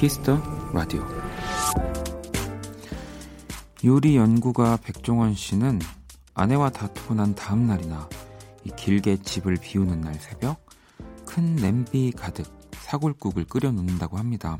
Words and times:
Kiss 0.00 0.23
the 0.23 0.40
Radio 0.72 1.06
요리 3.84 4.16
연구가 4.16 4.78
백종원 4.78 5.34
씨는 5.34 5.78
아내와 6.32 6.70
다투고 6.70 7.12
난 7.12 7.34
다음 7.34 7.66
날이나 7.66 8.08
길게 8.78 9.18
집을 9.18 9.58
비우는 9.60 10.00
날 10.00 10.14
새벽 10.14 10.64
큰 11.26 11.54
냄비 11.54 12.12
가득 12.12 12.46
사골국을 12.72 13.44
끓여 13.44 13.70
놓는다고 13.72 14.16
합니다. 14.16 14.58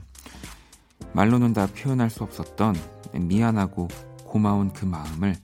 말로는 1.15 1.55
다 1.55 1.67
표현할 1.69 2.11
수 2.11 2.23
없었던 2.23 2.77
미안하고 3.15 3.89
고마운 4.25 4.75
그 4.75 4.84
마음을 4.84 5.37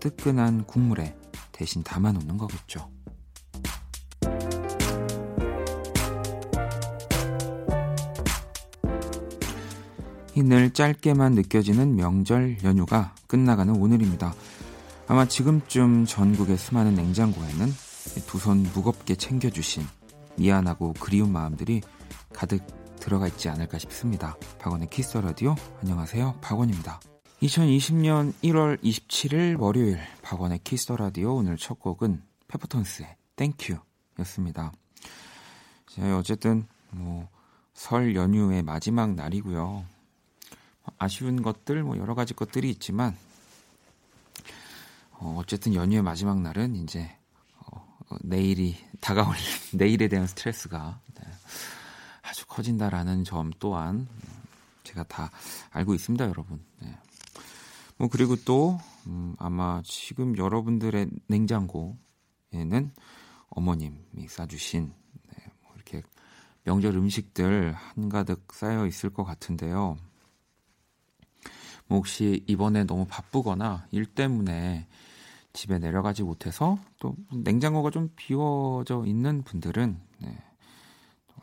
뜨끈한 0.00 0.64
국물에 0.64 1.16
대신 1.52 1.84
담아 1.84 2.10
놓는 2.10 2.38
거겠죠. 2.38 2.90
늘 10.42 10.70
짧게만 10.70 11.32
느껴지는 11.32 11.96
명절 11.96 12.58
연휴가 12.64 13.14
끝나가는 13.26 13.74
오늘입니다. 13.74 14.34
아마 15.06 15.26
지금쯤 15.26 16.04
전국의 16.06 16.56
수많은 16.56 16.94
냉장고에는 16.94 17.66
두 18.26 18.38
손 18.38 18.62
무겁게 18.74 19.14
챙겨주신 19.14 19.84
미안하고 20.36 20.94
그리운 21.00 21.32
마음들이 21.32 21.80
가득 22.32 22.64
들어가 23.00 23.26
있지 23.28 23.48
않을까 23.48 23.78
싶습니다. 23.78 24.36
박원의 24.58 24.88
Kiss 24.90 25.18
the 25.18 25.31
Radio 25.31 25.54
안녕하세요. 25.80 26.36
박원입니다. 26.40 27.00
2020년 27.42 28.32
1월 28.44 28.82
27일 28.82 29.58
월요일 29.58 29.98
박원의 30.22 30.60
Kiss 30.64 30.92
the 30.92 31.08
Radio 31.08 31.36
오늘 31.36 31.56
첫 31.56 31.78
곡은 31.78 32.22
페퍼톤스의 32.48 33.16
Thank 33.36 33.67
You였습니다. 33.67 34.72
어쨌든 36.18 36.66
뭐 36.90 37.28
설 37.78 38.16
연휴의 38.16 38.64
마지막 38.64 39.14
날이고요. 39.14 39.84
아쉬운 40.98 41.42
것들 41.42 41.82
뭐 41.82 41.96
여러 41.98 42.14
가지 42.14 42.34
것들이 42.34 42.70
있지만 42.70 43.16
어, 45.12 45.36
어쨌든 45.38 45.74
연휴의 45.74 46.02
마지막 46.02 46.40
날은 46.40 46.76
이제 46.76 47.10
어, 47.66 48.16
내일이 48.22 48.76
다가올 49.00 49.34
내일에 49.74 50.08
대한 50.08 50.26
스트레스가 50.26 51.00
네, 51.14 51.22
아주 52.22 52.46
커진다라는 52.46 53.24
점 53.24 53.50
또한 53.58 54.08
제가 54.84 55.02
다 55.04 55.30
알고 55.70 55.94
있습니다, 55.94 56.26
여러분. 56.26 56.64
네. 56.80 56.96
뭐 57.96 58.08
그리고 58.08 58.36
또 58.44 58.80
음, 59.06 59.34
아마 59.38 59.82
지금 59.84 60.36
여러분들의 60.36 61.08
냉장고에는 61.26 62.92
어머님이 63.50 64.28
싸주신 64.28 64.92
네, 65.30 65.44
뭐 65.62 65.72
이렇게 65.74 66.02
명절 66.64 66.94
음식들 66.94 67.72
한가득 67.74 68.52
쌓여 68.52 68.86
있을 68.86 69.10
것 69.10 69.24
같은데요. 69.24 69.98
뭐 71.88 71.98
혹시 71.98 72.44
이번에 72.46 72.84
너무 72.84 73.06
바쁘거나 73.06 73.86
일 73.90 74.06
때문에 74.06 74.86
집에 75.52 75.78
내려가지 75.78 76.22
못해서 76.22 76.78
또 76.98 77.16
냉장고가 77.32 77.90
좀 77.90 78.10
비워져 78.14 79.04
있는 79.06 79.42
분들은 79.42 79.98
네, 80.18 80.38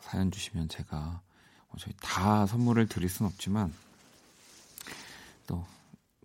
사연 0.00 0.30
주시면 0.30 0.68
제가 0.68 1.20
뭐 1.68 1.76
저희 1.78 1.92
다 2.00 2.46
선물을 2.46 2.86
드릴 2.88 3.08
순 3.08 3.26
없지만 3.26 3.72
또 5.46 5.64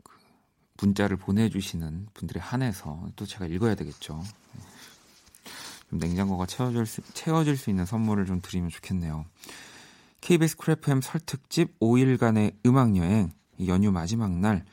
그 0.03 0.85
문자를 0.85 1.17
보내주시는 1.17 2.07
분들에 2.13 2.39
한해서 2.39 3.07
또 3.15 3.25
제가 3.25 3.45
읽어야 3.45 3.75
되겠죠. 3.75 4.23
네. 4.53 4.61
좀 5.89 5.99
냉장고가 5.99 6.45
채워질 6.45 6.85
수, 6.85 7.01
채워질 7.13 7.57
수 7.57 7.69
있는 7.69 7.85
선물을 7.85 8.25
좀 8.25 8.41
드리면 8.41 8.69
좋겠네요. 8.69 9.25
KBS 10.21 10.57
Cool 10.57 10.86
FM 10.86 11.01
설특집 11.01 11.79
5일간의 11.79 12.55
음악여행 12.65 13.31
연휴 13.67 13.91
마지막 13.91 14.31
날 14.31 14.65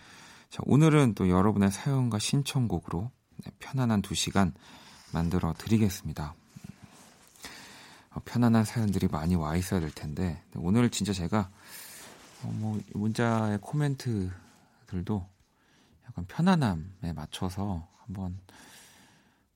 자, 0.50 0.62
오늘은 0.64 1.14
또 1.14 1.28
여러분의 1.28 1.70
사연과 1.70 2.18
신청곡으로 2.18 3.10
네, 3.44 3.50
편안한 3.58 4.02
두 4.02 4.14
시간 4.14 4.54
만들어 5.12 5.54
드리겠습니다. 5.56 6.34
어, 8.10 8.20
편안한 8.24 8.64
사연들이 8.64 9.08
많이 9.08 9.34
와 9.34 9.56
있어야 9.56 9.80
될 9.80 9.90
텐데 9.90 10.42
네, 10.52 10.60
오늘 10.62 10.90
진짜 10.90 11.12
제가 11.12 11.50
어, 12.42 12.50
뭐 12.54 12.80
문자의 12.94 13.58
코멘트들도 13.60 15.28
약간 16.06 16.24
편안함에 16.26 17.12
맞춰서 17.14 17.86
한번 17.98 18.38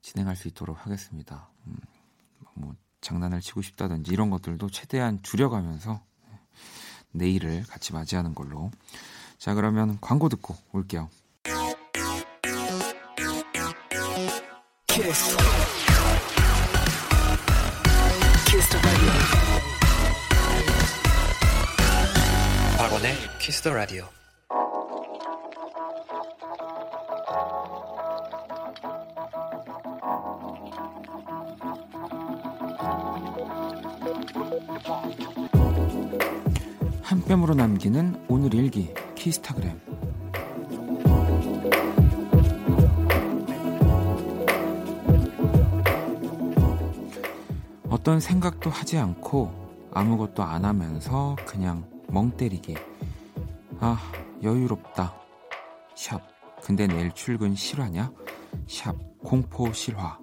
진행할 0.02 0.36
수 0.36 0.48
있도록 0.48 0.84
하겠습니다. 0.84 1.48
음, 1.66 1.76
뭐 2.54 2.74
장난을 3.00 3.40
치고 3.40 3.62
싶다든지 3.62 4.12
이런 4.12 4.30
것들도 4.30 4.68
최대한 4.70 5.22
줄여가면서 5.22 6.02
네, 6.28 6.38
내일을 7.12 7.64
같이 7.64 7.94
맞이하는 7.94 8.34
걸로 8.34 8.70
자, 9.42 9.54
그러면 9.54 9.98
광고 10.00 10.28
듣고 10.28 10.54
올게요. 10.70 11.08
키스. 14.86 15.36
키스 18.46 18.78
박원의 22.78 23.14
키스 23.40 23.62
더 23.62 23.74
라디오. 23.74 24.04
한 37.02 37.20
뼘으로 37.26 37.54
남기는 37.54 38.26
오늘 38.28 38.54
일기 38.54 38.94
키스타그램. 39.22 39.80
어떤 47.88 48.18
생각도 48.18 48.68
하지 48.68 48.98
않고 48.98 49.52
아무것도 49.92 50.42
안 50.42 50.64
하면서 50.64 51.36
그냥 51.46 51.88
멍 52.08 52.32
때리기 52.32 52.74
아 53.78 53.96
여유롭다. 54.42 55.14
샵. 55.94 56.20
근데 56.60 56.88
내일 56.88 57.12
출근 57.12 57.54
실화냐? 57.54 58.10
샵. 58.66 58.96
공포 59.20 59.72
실화. 59.72 60.18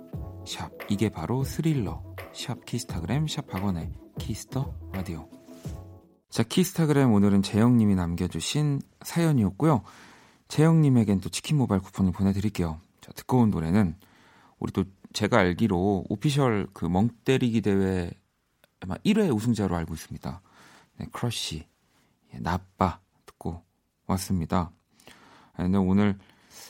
샵. 0.46 0.72
이게 0.90 1.08
바로 1.08 1.46
스릴러. 1.46 2.04
샵. 2.34 2.66
키스타그램. 2.66 3.28
샵. 3.28 3.48
박원의 3.48 3.94
Kiss 4.18 4.50
the 4.50 4.74
Radio 4.92 5.39
자, 6.30 6.44
키스타그램 6.44 7.12
오늘은 7.12 7.42
재영님이 7.42 7.96
남겨주신 7.96 8.82
사연이었고요. 9.02 9.82
재영님에겐 10.48 11.22
또 11.22 11.30
치킨 11.30 11.58
모바일 11.58 11.82
쿠폰을 11.82 12.12
보내드릴게요. 12.12 12.80
자, 13.02 13.12
듣고 13.14 13.40
온 13.40 13.50
노래는 13.50 13.96
우리 14.60 14.72
또 14.72 14.84
제가 15.12 15.40
알기로 15.40 16.06
official 16.08 16.68
그 16.72 16.86
멍때리기 16.86 17.62
대회 17.62 18.12
아마 18.80 18.96
1회 18.98 19.36
우승자로 19.36 19.76
알고 19.76 19.96
있습니다. 19.96 20.42
네, 20.98 21.06
크러쉬, 21.12 21.66
예, 22.34 22.40
나빠 22.40 23.00
듣고 23.26 23.64
왔습니다. 24.06 24.72
아, 25.54 25.64
근데 25.64 25.80
오늘 25.80 26.20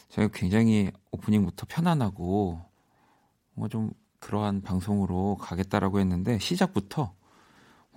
제가 0.07 0.29
굉장히 0.33 0.89
오프닝부터 1.11 1.65
편안하고 1.67 2.61
뭔가 3.55 3.69
좀 3.69 3.91
그러한 4.19 4.61
방송으로 4.61 5.37
가겠다라고 5.37 5.99
했는데 5.99 6.39
시작부터 6.39 7.13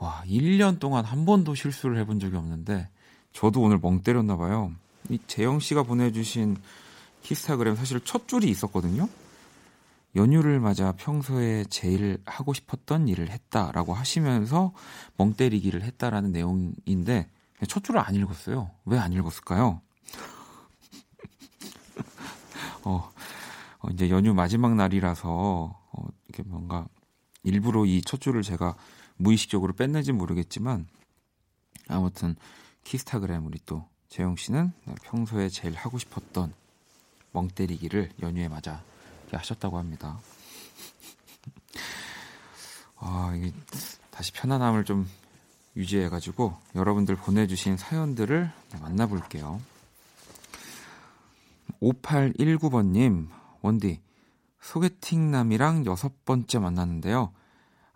와, 0.03 0.21
1년 0.27 0.81
동안 0.81 1.05
한 1.05 1.25
번도 1.25 1.55
실수를 1.55 1.97
해본 1.99 2.19
적이 2.19 2.35
없는데 2.35 2.89
저도 3.33 3.63
오늘 3.63 3.79
멍 3.81 4.03
때렸나 4.03 4.37
봐요. 4.37 4.73
이 5.09 5.21
재영 5.29 5.61
씨가 5.61 5.85
보내주신 5.85 6.57
키스타그램 7.23 7.77
사실 7.77 8.01
첫 8.05 8.27
줄이 8.27 8.51
있었거든요. 8.51 9.09
연휴를 10.17 10.59
맞아 10.59 10.91
평소에 10.91 11.67
제일 11.71 12.19
하고 12.27 12.53
싶었던 12.53 13.07
일을 13.07 13.31
했다라고 13.31 13.95
하시면서 13.95 14.73
멍 15.17 15.35
때리기를 15.35 15.83
했다라는 15.83 16.33
내용인데 16.33 17.29
첫 17.69 17.85
줄을 17.85 18.01
안 18.01 18.17
읽었어요. 18.17 18.73
왜 18.87 18.99
안 18.99 19.13
읽었을까요? 19.13 19.81
어, 22.83 23.09
어, 23.79 23.89
이제 23.93 24.11
연휴 24.11 24.35
마지막 24.35 24.75
날이라서 24.75 25.81
어, 25.93 26.07
이렇게 26.27 26.43
뭔가 26.43 26.89
일부러 27.45 27.87
이 27.87 28.03
첫 28.05 28.21
줄을 28.21 28.43
제가 28.43 28.75
무의식적으로 29.23 29.73
뺐는지 29.73 30.13
모르겠지만 30.13 30.87
아무튼 31.89 32.37
키스타그램 32.85 33.47
우리 33.47 33.59
또 33.65 33.87
재영 34.09 34.37
씨는 34.37 34.73
평소에 35.05 35.49
제일 35.49 35.75
하고 35.75 35.99
싶었던 35.99 36.53
멍 37.33 37.49
때리기를 37.49 38.11
연휴에 38.23 38.49
맞아 38.49 38.83
하셨다고 39.31 39.79
합니다. 39.79 40.21
아, 42.97 43.33
이게 43.35 43.53
다시 44.11 44.33
편안함을 44.33 44.85
좀 44.85 45.09
유지해가지고 45.77 46.55
여러분들 46.75 47.17
보내주신 47.17 47.79
사연들을 47.79 48.53
만나볼게요. 48.81 49.61
5819번님, 51.81 53.29
원디, 53.63 54.01
소개팅남이랑 54.61 55.87
여섯 55.87 56.25
번째 56.27 56.59
만났는데요. 56.59 57.33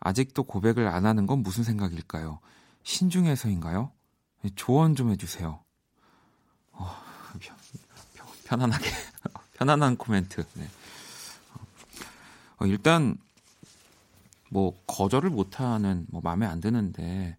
아직도 0.07 0.45
고백을 0.45 0.87
안 0.87 1.05
하는 1.05 1.27
건 1.27 1.43
무슨 1.43 1.65
생각일까요? 1.65 2.39
신중해서인가요? 2.85 3.91
조언 4.55 4.95
좀 4.95 5.11
해주세요. 5.11 5.61
어, 6.71 6.91
편, 7.41 7.57
편안하게, 8.45 8.85
편안한 9.55 9.97
코멘트. 9.97 10.45
네. 10.55 10.69
어, 12.59 12.67
일단, 12.67 13.19
뭐, 14.49 14.81
거절을 14.87 15.29
못하는, 15.31 16.07
뭐, 16.11 16.21
마음에 16.23 16.47
안 16.47 16.61
드는데, 16.61 17.37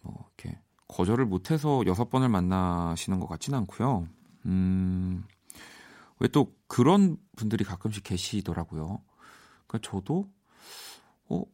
뭐, 0.00 0.28
이렇게, 0.36 0.58
거절을 0.88 1.26
못해서 1.26 1.84
여섯 1.86 2.10
번을 2.10 2.28
만나시는 2.28 3.20
것 3.20 3.28
같지는 3.28 3.60
않고요. 3.60 4.08
음, 4.46 5.24
왜 6.18 6.26
또 6.26 6.52
그런 6.66 7.16
분들이 7.36 7.62
가끔씩 7.62 8.02
계시더라고요. 8.02 9.00
그러니까 9.68 9.88
저도, 9.88 10.28
어, 11.28 11.44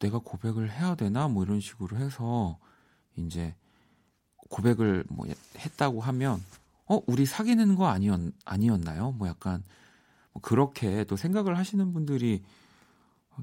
내가 0.00 0.18
고백을 0.18 0.70
해야 0.72 0.94
되나? 0.94 1.28
뭐 1.28 1.44
이런 1.44 1.60
식으로 1.60 1.96
해서, 1.96 2.58
이제, 3.16 3.54
고백을 4.48 5.04
뭐 5.08 5.26
했다고 5.56 6.00
하면, 6.00 6.42
어, 6.86 7.00
우리 7.06 7.24
사귀는 7.24 7.76
거 7.76 7.86
아니었, 7.86 8.20
아니었나요? 8.44 9.12
뭐 9.12 9.28
약간, 9.28 9.62
뭐 10.32 10.42
그렇게 10.42 11.04
또 11.04 11.16
생각을 11.16 11.56
하시는 11.56 11.92
분들이 11.92 12.42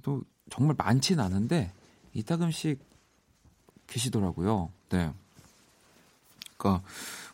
또 0.02 0.22
정말 0.50 0.76
많진 0.78 1.20
않은데, 1.20 1.72
이따금씩 2.14 2.80
계시더라고요. 3.86 4.72
네. 4.90 5.14
그러니까 6.58 6.84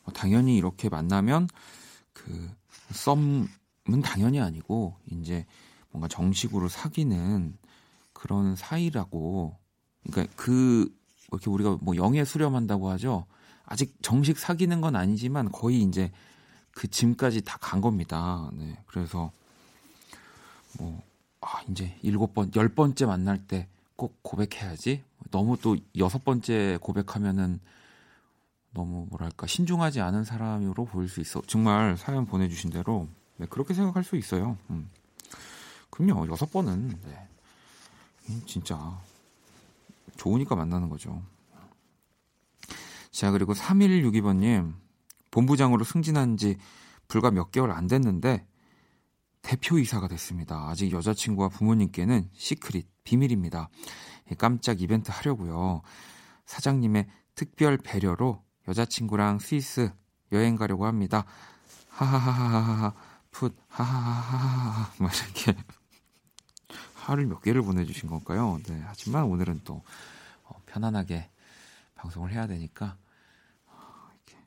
뭐 0.04 0.14
당연히 0.14 0.58
이렇게 0.58 0.90
만나면 0.90 1.48
그 2.12 2.52
썸은 2.92 4.02
당연히 4.04 4.40
아니고 4.40 4.96
이제 5.10 5.46
뭔가 5.92 6.08
정식으로 6.08 6.68
사귀는 6.68 7.58
그런 8.24 8.56
사이라고 8.56 9.58
그러니까 10.10 10.34
그 10.38 10.90
이렇게 11.30 11.50
우리가 11.50 11.78
뭐 11.82 11.98
영에 11.98 12.24
수렴한다고 12.24 12.90
하죠. 12.92 13.26
아직 13.66 13.98
정식 14.02 14.40
사귀는 14.40 14.80
건 14.80 14.96
아니지만 14.96 15.52
거의 15.52 15.82
이제 15.82 16.10
그 16.72 16.88
짐까지 16.90 17.42
다 17.44 17.58
간 17.58 17.82
겁니다. 17.82 18.50
네. 18.54 18.82
그래서 18.86 19.30
뭐 20.80 21.02
아, 21.42 21.62
이제 21.70 21.98
일곱 22.02 22.34
번, 22.34 22.50
열 22.56 22.70
번째 22.70 23.06
만날 23.06 23.46
때 23.46 23.68
꼭 23.98 24.18
고백해야지. 24.24 25.04
너무 25.30 25.58
또 25.62 25.76
여섯 25.98 26.24
번째 26.24 26.78
고백하면은 26.82 27.60
너무 28.74 29.06
뭐랄까 29.10 29.48
신중하지 29.48 30.02
않은 30.02 30.24
사람으로 30.24 30.86
보일 30.86 31.10
수 31.10 31.20
있어. 31.22 31.42
정말 31.46 31.96
사연 31.98 32.26
보내주신 32.26 32.70
대로 32.72 33.08
네, 33.38 33.46
그렇게 33.50 33.74
생각할 33.74 34.04
수 34.04 34.16
있어요. 34.16 34.58
음. 34.70 34.90
그럼요 35.90 36.28
여섯 36.32 36.52
번은 36.52 36.90
네. 37.06 37.28
진짜 38.46 39.00
좋으니까 40.18 40.56
만나는 40.56 40.90
거죠. 40.90 41.22
자 43.12 43.32
그리고 43.32 43.54
3162번님 43.54 44.74
본부장으로 45.32 45.84
승진한 45.84 46.38
지 46.38 46.58
불과 47.08 47.32
몇 47.32 47.52
개월 47.52 47.72
안 47.72 47.88
됐는데 47.88 48.46
대표이사가 49.42 50.08
됐습니다. 50.08 50.70
아직 50.70 50.92
여자친구와 50.92 51.50
부모님께는 51.50 52.30
시크릿 52.34 52.88
비밀입니다. 53.04 53.70
깜짝 54.38 54.82
이벤트 54.82 55.12
하려고요. 55.12 55.82
사장님의 56.46 57.08
특별 57.36 57.78
배려로 57.78 58.44
여자친구랑 58.68 59.40
스위스 59.40 59.92
여행 60.32 60.56
가려고 60.56 60.86
합니다. 60.86 61.26
하하하하하 61.90 62.94
풋 63.32 63.56
하하하하하 63.68 64.92
막 65.00 65.12
이렇게 65.16 65.56
하루를 67.04 67.28
몇 67.28 67.42
개를 67.42 67.62
보내주신 67.62 68.10
건가요? 68.10 68.60
네, 68.66 68.82
하지만 68.86 69.26
오늘은 69.26 69.62
또 69.66 69.84
어, 70.44 70.62
편안하게 70.66 71.30
방송을 71.96 72.32
해야 72.32 72.48
되니까 72.48 72.96
어, 73.66 73.74
이렇게 74.14 74.42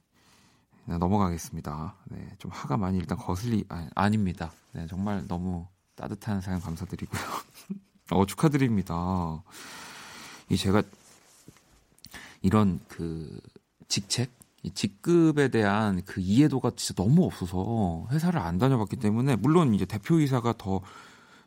네, 0.86 0.98
넘어가겠습니다. 0.98 1.94
네, 2.06 2.34
좀 2.38 2.50
화가 2.50 2.78
많이 2.78 2.98
일단 2.98 3.18
거슬리 3.18 3.64
아, 3.68 3.88
아닙니다. 3.94 4.52
네, 4.72 4.86
정말 4.86 5.26
너무 5.28 5.66
따뜻한 5.96 6.40
사연 6.40 6.60
감사드리고요. 6.60 7.20
어, 8.12 8.24
축하드립니다. 8.24 9.42
이 10.48 10.56
제가 10.56 10.82
이런 12.40 12.80
그 12.88 13.38
직책, 13.88 14.30
이 14.62 14.70
직급에 14.70 15.48
대한 15.48 16.02
그 16.06 16.20
이해도가 16.20 16.72
진짜 16.76 17.02
너무 17.02 17.24
없어서 17.26 18.06
회사를 18.10 18.40
안 18.40 18.58
다녀봤기 18.58 18.96
때문에 18.96 19.36
물론 19.36 19.74
이제 19.74 19.84
대표이사가 19.84 20.54
더 20.56 20.80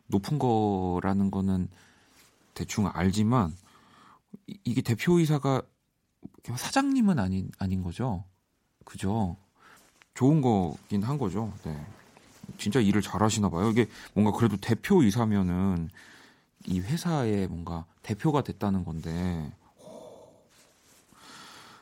높은 0.10 0.40
거라는 0.40 1.32
거는 1.32 1.70
대충 2.54 2.88
알지만 2.88 3.56
이게 4.64 4.82
대표이사가 4.82 5.62
사장님은 6.56 7.20
아닌 7.20 7.50
아닌 7.58 7.84
거죠. 7.84 8.26
그죠? 8.84 9.38
좋은 10.14 10.42
거긴 10.42 11.04
한 11.04 11.18
거죠. 11.18 11.54
네. 11.64 11.86
진짜 12.58 12.80
일을 12.80 13.02
잘 13.02 13.22
하시나 13.24 13.50
봐요. 13.50 13.70
이게 13.70 13.88
뭔가 14.14 14.32
그래도 14.32 14.58
대표이사면은 14.58 15.90
이 16.66 16.80
회사의 16.80 17.48
뭔가 17.48 17.86
대표가 18.02 18.42
됐다는 18.42 18.84
건데 18.84 19.52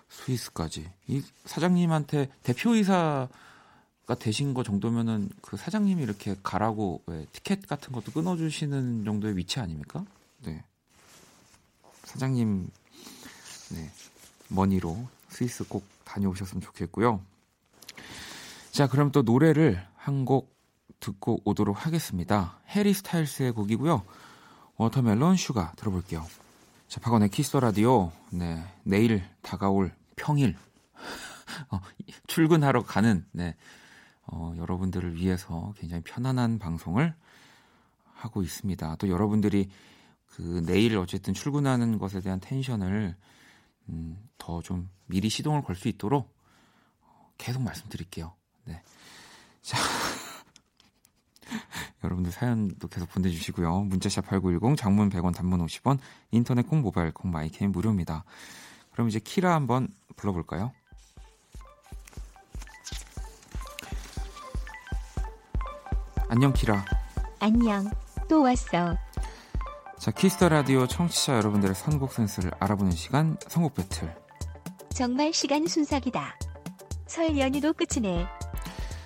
스위스까지 0.09 0.89
이 1.07 1.23
사장님한테 1.45 2.29
대표이사 2.43 3.29
가 4.07 4.15
되신 4.15 4.53
거 4.53 4.63
정도면은 4.63 5.29
그 5.41 5.57
사장님이 5.57 6.01
이렇게 6.01 6.35
가라고 6.41 7.03
왜 7.07 7.25
티켓 7.33 7.67
같은 7.67 7.91
것도 7.91 8.11
끊어주시는 8.13 9.03
정도의 9.03 9.35
위치 9.37 9.59
아닙니까? 9.59 10.05
네 10.43 10.63
사장님 12.05 12.69
네 13.71 13.91
머니로 14.47 15.07
스위스 15.29 15.67
꼭 15.67 15.83
다녀오셨으면 16.05 16.61
좋겠고요. 16.61 17.21
자 18.71 18.87
그럼 18.87 19.11
또 19.11 19.21
노래를 19.23 19.85
한 19.95 20.23
곡 20.25 20.55
듣고 20.99 21.41
오도록 21.43 21.85
하겠습니다. 21.85 22.59
해리 22.69 22.93
스타일스의 22.93 23.51
곡이고요. 23.51 24.03
Watermelon 24.77 25.35
Sugar 25.35 25.73
들어볼게요. 25.75 26.25
자, 26.87 26.99
박원의 27.01 27.29
Kiss 27.29 27.46
the 27.46 27.59
Radio. 27.59 28.11
네. 28.31 28.63
내일 28.83 29.23
다가올 29.41 29.93
평일. 30.15 30.55
어, 31.69 31.81
출근하러 32.27 32.83
가는, 32.83 33.25
네. 33.31 33.55
어, 34.27 34.53
여러분들을 34.57 35.15
위해서 35.15 35.73
굉장히 35.77 36.03
편안한 36.03 36.59
방송을 36.59 37.15
하고 38.13 38.43
있습니다. 38.43 38.95
또 38.97 39.09
여러분들이 39.09 39.69
그 40.27 40.61
내일 40.65 40.97
어쨌든 40.97 41.33
출근하는 41.33 41.97
것에 41.97 42.19
대한 42.21 42.39
텐션을 42.39 43.15
음, 43.89 44.17
더 44.37 44.61
좀 44.61 44.89
미리 45.05 45.29
시동을 45.29 45.63
걸 45.63 45.75
수 45.75 45.87
있도록 45.87 46.35
계속 47.37 47.61
말씀드릴게요. 47.61 48.33
네. 48.65 48.81
자. 49.61 49.77
여러분들 52.03 52.31
사연도 52.31 52.87
계속 52.87 53.09
보내주시고요. 53.09 53.83
문자샵 53.83 54.27
8910, 54.27 54.77
장문 54.77 55.09
100원, 55.09 55.33
단문 55.33 55.65
50원, 55.65 55.99
인터넷 56.31 56.67
콩, 56.67 56.81
모바일 56.81 57.11
콩, 57.11 57.31
마이캠 57.31 57.71
무료입니다. 57.71 58.23
그럼 58.91 59.07
이제 59.07 59.19
키라 59.19 59.55
한번 59.55 59.87
불러볼까요? 60.15 60.71
안녕 66.29 66.51
키라. 66.51 66.83
안녕. 67.39 67.89
또 68.27 68.43
왔어. 68.43 68.97
자 69.97 70.11
Kiss 70.11 70.33
the 70.33 70.49
Radio 70.49 70.85
청취자 70.85 71.37
여러분들의 71.37 71.73
선곡 71.73 72.11
센스를 72.11 72.51
알아보는 72.59 72.91
시간 72.91 73.37
선곡 73.47 73.75
배틀. 73.75 74.13
정말 74.89 75.33
시간 75.33 75.65
순삭이다. 75.65 76.37
설 77.05 77.37
연휴도 77.37 77.73
끝이네. 77.73 78.27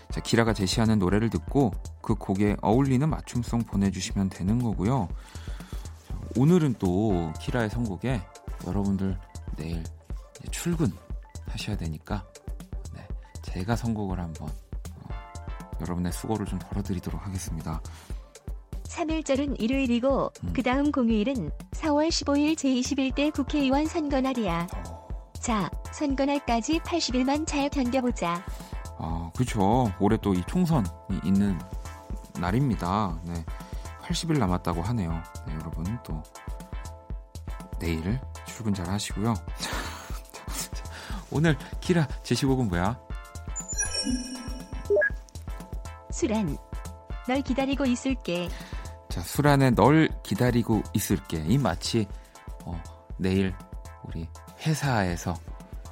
자, 0.10 0.20
키라가 0.20 0.53
제시하는 0.54 1.00
노래를 1.00 1.30
듣고 1.30 1.72
그 2.01 2.16
곡에 2.16 2.58
어울리는 2.62 3.08
맞춤송 3.08 3.62
보내주시면 3.62 4.30
되는 4.30 4.60
거고요. 4.60 5.08
자, 6.08 6.20
오늘은 6.36 6.75
또 6.80 7.32
키라의 7.40 7.70
선곡에 7.70 8.22
여러분들 8.68 9.18
내일 9.56 9.84
출근 10.50 10.92
하셔야 11.48 11.78
되니까 11.78 12.25
네, 12.94 13.08
제가 13.42 13.75
선곡을 13.75 14.20
한번 14.20 14.50
어, 14.50 14.71
여러분의 15.82 16.12
수고를 16.12 16.46
좀 16.46 16.60
덜어드리도록 16.60 17.26
하겠습니다. 17.26 17.82
3일절은 18.84 19.60
일요일이고 19.62 20.32
음. 20.44 20.54
그 20.54 20.64
다음 20.64 20.92
공휴일은 20.92 21.50
4월 21.72 22.10
15일 22.10 22.56
제21대 22.56 23.34
국회의원 23.34 23.86
선거날이야. 23.88 24.68
어. 24.88 25.08
자, 25.40 25.70
선거날까지 25.94 26.80
80일만 26.80 27.48
잘 27.48 27.70
견뎌보자. 27.70 28.44
아, 29.00 29.32
그렇죠. 29.34 29.92
올해 30.00 30.18
또 30.18 30.34
이 30.34 30.44
총선이 30.48 30.88
있는 31.24 31.58
날입니다. 32.40 33.20
네. 33.26 33.44
80일 34.04 34.38
남았다고 34.40 34.82
하네요. 34.82 35.12
네, 35.48 35.54
여러분 35.56 35.98
또 36.04 36.22
내일 37.80 38.20
출근 38.46 38.74
잘 38.74 38.88
하시고요. 38.90 39.34
오늘 41.32 41.58
키라 41.80 42.08
제시곡은 42.24 42.68
뭐야? 42.68 43.00
수란 46.22 46.56
널 47.28 47.42
기다리고 47.42 47.84
있을게. 47.84 48.48
자, 49.10 49.22
술 49.22 49.48
안에 49.48 49.72
널 49.72 50.08
기다리고 50.22 50.84
있을게. 50.94 51.44
이 51.48 51.58
마치 51.58 52.08
어, 52.63 52.80
내일 53.18 53.56
우리 54.04 54.30
회사에서 54.60 55.34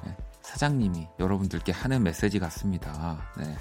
네, 0.04 0.16
사장님이 0.42 1.08
여러분들께 1.18 1.72
하는 1.72 2.04
메시지 2.04 2.38
같습니다. 2.38 3.20
네. 3.36 3.56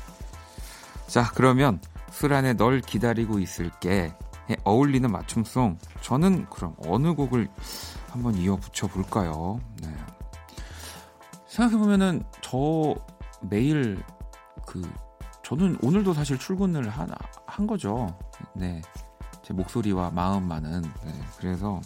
자, 1.08 1.32
그러면 1.34 1.82
술 2.12 2.34
안에 2.34 2.54
널 2.54 2.82
기다리고 2.82 3.40
있을게. 3.40 4.14
어울리는 4.64 5.12
맞춤송. 5.12 5.80
저는 6.02 6.46
그럼 6.52 6.76
어느 6.86 7.16
곡을 7.16 7.50
한번 8.12 8.36
이어 8.36 8.58
붙여 8.58 8.86
볼까요? 8.86 9.60
네. 9.82 9.92
생각해 11.48 11.80
보면은 11.80 12.24
저 12.42 12.94
매일 13.42 14.04
그 14.68 14.88
저는 15.50 15.79
오늘도 15.82 16.13
사실 16.13 16.38
출근을 16.38 16.88
한, 16.89 17.10
한 17.48 17.65
거죠. 17.65 18.15
네. 18.56 18.84
제 19.41 19.51
목소리와 19.51 20.12
마음만은. 20.12 20.84
네. 20.84 21.22
그래서 21.39 21.82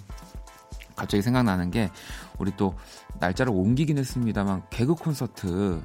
갑자기 0.97 1.21
생각나는 1.21 1.71
게 1.71 1.89
우리 2.37 2.51
또 2.57 2.75
날짜를 3.21 3.53
옮기긴 3.53 3.97
했습니다만 3.97 4.63
개그 4.69 4.95
콘서트를 4.95 5.81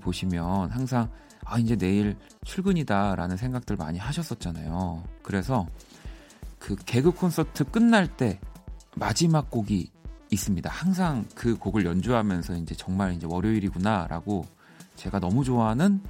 보시면 0.00 0.70
항상 0.70 1.10
아 1.44 1.58
이제 1.58 1.76
내일 1.76 2.16
출근이다라는 2.44 3.36
생각들 3.36 3.76
많이 3.76 3.98
하셨었잖아요. 3.98 5.04
그래서 5.22 5.66
그 6.58 6.76
개그 6.76 7.10
콘서트 7.10 7.64
끝날 7.64 8.08
때 8.08 8.40
마지막 8.94 9.50
곡이 9.50 9.90
있습니다. 10.30 10.70
항상 10.70 11.26
그 11.34 11.58
곡을 11.58 11.84
연주하면서 11.84 12.54
이제 12.54 12.74
정말 12.74 13.12
이제 13.12 13.26
월요일이구나라고 13.28 14.46
제가 14.96 15.20
너무 15.20 15.44
좋아하는 15.44 16.00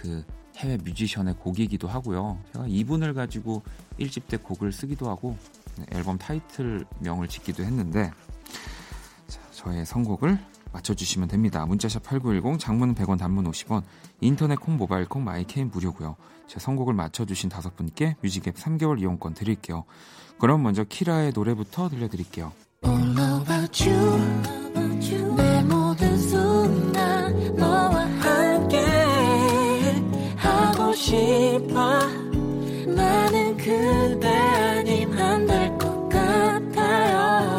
그 0.00 0.24
해외 0.56 0.78
뮤지션의 0.78 1.34
곡이기도 1.34 1.86
하고요. 1.86 2.38
제가 2.52 2.66
이분을 2.66 3.12
가지고 3.14 3.62
1집 3.98 4.28
때 4.28 4.36
곡을 4.38 4.72
쓰기도 4.72 5.10
하고 5.10 5.36
앨범 5.92 6.18
타이틀명을 6.18 7.28
짓기도 7.28 7.62
했는데 7.62 8.10
자, 9.28 9.40
저의 9.52 9.84
선곡을 9.84 10.38
맞춰주시면 10.72 11.28
됩니다. 11.28 11.66
문자샵 11.66 12.02
8910 12.02 12.58
장문 12.58 12.94
100원 12.94 13.18
단문 13.18 13.50
50원 13.50 13.82
인터넷 14.20 14.56
콩 14.56 14.76
모바일 14.76 15.06
콩 15.06 15.22
my 15.24 15.37
K는 15.37 15.70
무료고요. 15.70 16.16
제 16.46 16.58
선곡을 16.58 16.94
맞춰주신 16.94 17.50
다섯 17.50 17.76
분께 17.76 18.16
뮤직앱 18.22 18.56
3개월 18.56 19.00
이용권 19.00 19.34
드릴게요. 19.34 19.84
그럼 20.38 20.62
먼저 20.62 20.84
키라의 20.84 21.32
노래부터 21.34 21.90
들려드릴게요. 21.90 22.52
싶어. 31.10 31.98
나는 32.86 33.56
그대 33.56 34.28
아님 34.28 35.12
안 35.18 35.46
될 35.46 35.76
것 35.78 36.08
같아요. 36.08 37.50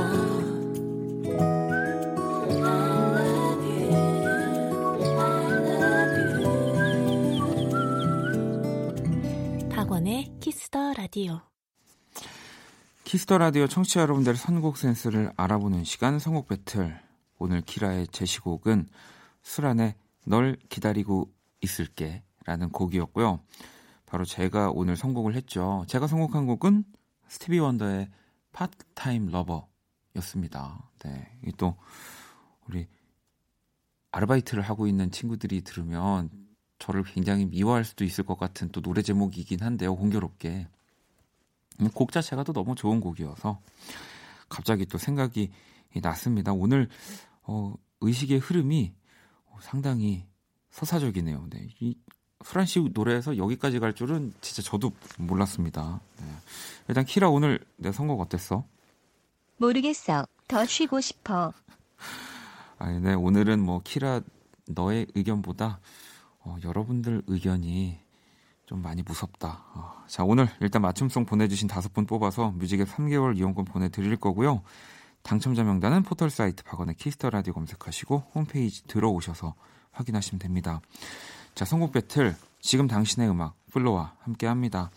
Kiss 10.40 10.70
the 10.70 10.94
Radio 10.94 11.42
Kiss 13.04 13.23
the 13.23 13.38
Radio 13.38 13.68
청취자 13.67 14.01
여러분들의 14.01 14.38
선곡 14.38 14.77
센스를 14.77 15.31
알아보는 15.36 15.84
시간 15.84 16.20
선곡 16.20 16.48
배틀. 16.48 17.00
오늘 17.38 17.62
키라의 17.62 18.08
제시곡은 18.08 18.88
수란의 19.44 19.96
널 20.25 20.58
기다리고 20.70 21.31
있을게 21.62 22.24
라는 22.46 22.70
곡이었고요. 22.70 23.40
바로 24.06 24.26
제가 24.26 24.72
오늘 24.72 24.98
선곡을 24.98 25.36
했죠. 25.36 25.86
제가 25.88 26.08
선곡한 26.08 26.46
곡은 26.46 26.84
스티비 27.28 27.60
원더의 27.60 28.10
Part-Time 28.51 29.28
Lover였습니다. 29.28 30.90
네. 31.04 31.40
또 31.58 31.76
우리 32.68 32.88
아르바이트를 34.12 34.64
하고 34.64 34.88
있는 34.88 35.12
친구들이 35.12 35.62
들으면 35.62 36.30
저를 36.80 37.04
굉장히 37.04 37.46
미워할 37.46 37.86
수도 37.86 38.04
있을 38.04 38.26
것 38.26 38.38
같은 38.38 38.70
또 38.70 38.82
노래 38.82 39.02
제목이긴 39.02 39.62
한데요. 39.62 39.96
공교롭게. 39.96 40.68
곡 41.94 42.12
자체가 42.12 42.44
또 42.44 42.54
너무 42.54 42.76
좋은 42.76 43.00
곡이어서 43.00 43.62
갑자기 44.50 44.86
또 44.86 44.98
생각이 44.98 45.52
났습니다. 46.02 46.52
오늘 46.54 46.90
어, 47.44 47.74
의식의 48.02 48.40
흐름이 48.40 48.94
상당히 49.62 50.26
서사적이네요. 50.72 51.48
네. 51.50 51.70
이 51.80 51.96
프란시 52.44 52.80
노래에서 52.94 53.38
여기까지 53.38 53.80
갈 53.80 53.94
줄은 53.94 54.34
진짜 54.42 54.62
저도 54.62 54.92
몰랐습니다. 55.18 56.00
네. 56.20 56.26
일단 56.88 57.06
키라 57.06 57.30
오늘 57.30 57.60
내 57.78 57.92
선곡 57.92 58.20
어땠어? 58.20 58.64
모르겠어. 59.58 60.26
더 60.48 60.66
쉬고 60.66 61.02
싶어. 61.02 61.54
아니, 62.78 63.00
네 63.00 63.14
오늘은 63.14 63.60
뭐 63.62 63.82
키라 63.84 64.22
너의 64.68 65.08
의견보다 65.16 65.80
어, 66.40 66.58
여러분들 66.64 67.22
의견이 67.28 68.00
좀 68.66 68.82
많이 68.82 69.04
무섭다. 69.04 69.64
어. 69.76 70.04
자 70.08 70.24
오늘 70.24 70.48
일단 70.60 70.82
맞춤송 70.82 71.26
보내주신 71.26 71.68
다섯 71.68 71.94
분 71.94 72.06
뽑아서 72.06 72.52
뮤직앱 72.52 72.88
3개월 72.88 73.38
이용권 73.38 73.66
보내드릴 73.66 74.18
거고요. 74.18 74.64
당첨자 75.24 75.64
명단은 75.64 76.04
포털 76.04 76.30
사이트 76.30 76.64
박원의 76.64 76.96
Kiss 76.96 77.15
the 77.15 77.30
Radio 77.30 77.54
검색하시고 77.54 78.32
홈페이지 78.34 78.84
들어오셔서 78.88 79.54
확인하시면 79.92 80.40
됩니다. 80.40 80.82
자, 81.55 81.65
선곡 81.65 81.91
배틀 81.91 82.36
지금 82.60 82.88
당신의 82.88 83.29
음악 83.29 83.55
FLO와 83.72 84.16
함께 84.20 84.48
합니다. 84.48 84.91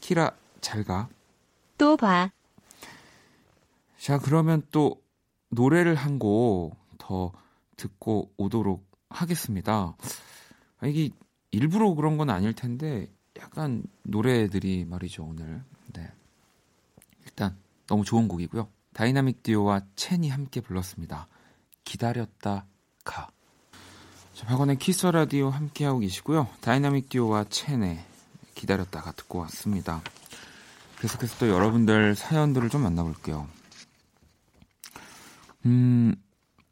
키라 0.00 0.32
잘 0.60 0.84
가. 0.84 1.08
또 1.78 1.96
봐. 1.96 2.30
자, 3.98 4.18
그러면 4.18 4.62
또 4.70 5.02
노래를 5.50 5.94
한 5.94 6.18
곡 6.18 6.76
더 6.98 7.32
듣고 7.76 8.32
오도록 8.38 8.86
하겠습니다. 9.10 9.94
아, 10.78 10.86
이게 10.86 11.10
일부러 11.50 11.92
그런 11.94 12.16
건 12.16 12.30
아닐 12.30 12.54
텐데 12.54 13.12
약간 13.38 13.84
노래들이 14.04 14.86
말이죠, 14.86 15.24
오늘. 15.24 15.62
네. 15.92 16.10
일단 17.24 17.58
너무 17.86 18.04
좋은 18.04 18.26
곡이고요. 18.26 18.68
다이나믹 18.94 19.42
듀오와 19.42 19.82
첸이 19.96 20.30
함께 20.30 20.60
불렀습니다. 20.62 21.28
기다렸다가. 21.84 23.28
자, 24.34 24.46
박원의 24.46 24.78
Kiss 24.78 25.06
the 25.06 25.22
Radio 25.22 25.48
함께하고 25.48 26.00
계시고요. 26.00 26.48
다이나믹 26.60 27.08
듀오와 27.08 27.44
첸의 27.50 28.04
기다렸다가 28.56 29.12
듣고 29.12 29.38
왔습니다. 29.40 30.02
계속해서 30.98 31.38
또 31.38 31.48
여러분들 31.48 32.16
사연들을 32.16 32.68
좀 32.68 32.82
만나볼게요. 32.82 33.46
음, 35.66 36.16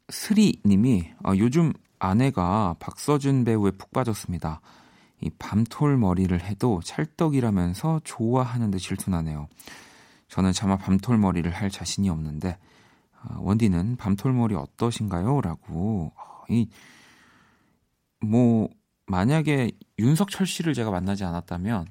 스리 0.09 0.59
님이 0.65 1.09
아, 1.23 1.33
요즘 1.37 1.71
아내가 1.99 2.75
박서준 2.79 3.45
배우에 3.45 3.71
푹 3.71 3.91
빠졌습니다. 3.91 4.59
이 5.21 5.29
밤톨 5.39 5.95
머리를 5.95 6.37
해도 6.43 6.81
찰떡이라면서 6.83 8.01
좋아하는데 8.03 8.77
질투나네요. 8.77 9.47
저는 10.27 10.51
차마 10.51 10.77
밤톨 10.77 11.17
머리를 11.17 11.49
할 11.49 11.69
자신이 11.69 12.09
없는데 12.09 12.57
아, 13.21 13.37
원디는 13.39 13.95
밤톨 13.95 14.33
머리 14.33 14.53
어떠신가요? 14.53 15.39
라고 15.39 16.11
아, 16.17 16.43
이 16.49 16.67
뭐 18.23 18.69
만약에 19.05 19.71
윤석철 19.99 20.47
씨를 20.47 20.73
제가 20.73 20.91
만나지 20.91 21.23
않았다면 21.23 21.87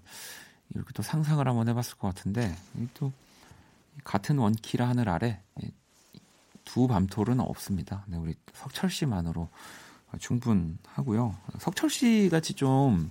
이렇게 0.74 0.92
또 0.94 1.02
상상을 1.02 1.46
한번 1.46 1.68
해봤을 1.68 1.98
것 1.98 2.08
같은데 2.08 2.54
또 2.94 3.12
같은 4.04 4.38
원키라 4.38 4.88
하늘 4.88 5.08
아래 5.08 5.40
두 6.64 6.86
밤톨은 6.86 7.40
없습니다. 7.40 8.04
네, 8.08 8.16
우리 8.16 8.34
석철 8.54 8.88
씨만으로 8.88 9.48
충분하고요. 10.18 11.36
석철 11.58 11.90
씨 11.90 12.28
같이 12.30 12.54
좀 12.54 13.10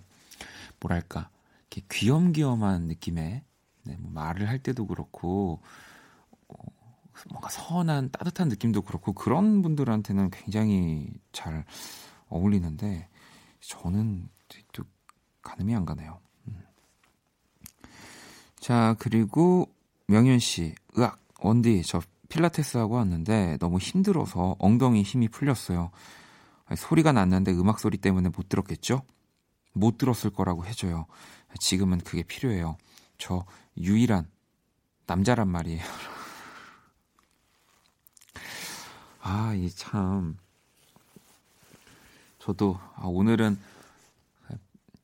뭐랄까 0.80 1.30
이렇게 1.70 1.86
귀염귀염한 1.92 2.84
느낌의 2.84 3.44
네, 3.84 3.98
뭐 4.00 4.12
말을 4.12 4.50
할 4.50 4.60
때도 4.60 4.88
그렇고 4.88 5.62
어, 6.48 6.56
뭔가 7.30 7.50
선한 7.50 8.12
따뜻한 8.12 8.50
느낌도 8.50 8.82
그렇고 8.82 9.14
그런 9.14 9.62
분들한테는 9.62 10.32
굉장히 10.32 11.08
잘 11.32 11.66
어울리는데 12.30 13.08
저는 13.62 14.30
또 14.74 14.84
가늠이 15.42 15.76
안 15.76 15.86
가네요. 15.86 16.20
음. 16.48 16.64
자, 18.60 18.96
그리고 19.00 19.74
명현 20.08 20.40
씨, 20.40 20.76
으악, 20.98 21.20
원디, 21.40 21.82
저 21.84 22.02
필라테스 22.30 22.78
하고 22.78 22.96
왔는데 22.96 23.58
너무 23.60 23.78
힘들어서 23.78 24.56
엉덩이 24.60 25.04
힘이 25.04 25.28
풀렸어요. 25.28 25.92
소리가 26.76 27.12
났는데 27.12 27.52
음악 27.52 27.80
소리 27.80 27.98
때문에 27.98 28.30
못 28.30 28.50
들었겠죠? 28.50 29.04
못 29.74 29.98
들었을 29.98 30.32
거라고 30.32 30.66
해줘요. 30.66 31.06
지금은 31.60 32.00
그게 32.00 32.24
필요해요. 32.24 32.78
저 33.18 33.46
유일한 33.78 34.30
남자란 35.06 35.50
말이에요. 35.50 35.84
아, 39.22 39.54
이 39.54 39.70
참. 39.70 40.38
저도 42.42 42.80
아, 42.96 43.06
오늘은 43.06 43.58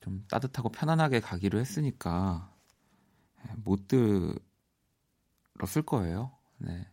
좀 0.02 0.26
따뜻하고 0.28 0.70
편안하게 0.70 1.20
가기로 1.20 1.60
했으니까 1.60 2.52
예, 3.48 3.54
못 3.64 3.88
들었을 3.88 5.84
거예요. 5.86 6.32
네. 6.58 6.88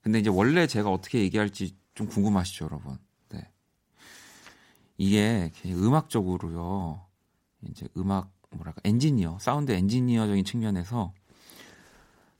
근데 0.00 0.18
이제 0.18 0.30
원래 0.30 0.66
제가 0.66 0.90
어떻게 0.90 1.20
얘기할지 1.20 1.76
좀 1.94 2.06
궁금하시죠, 2.08 2.64
여러분. 2.64 2.96
네. 3.28 3.50
이게 4.96 5.52
음악적으로요. 5.66 7.04
이제 7.68 7.86
음악 7.98 8.32
뭐랄까 8.48 8.80
엔지니어, 8.84 9.38
사운드 9.38 9.72
엔지니어적인 9.72 10.46
측면에서 10.46 11.12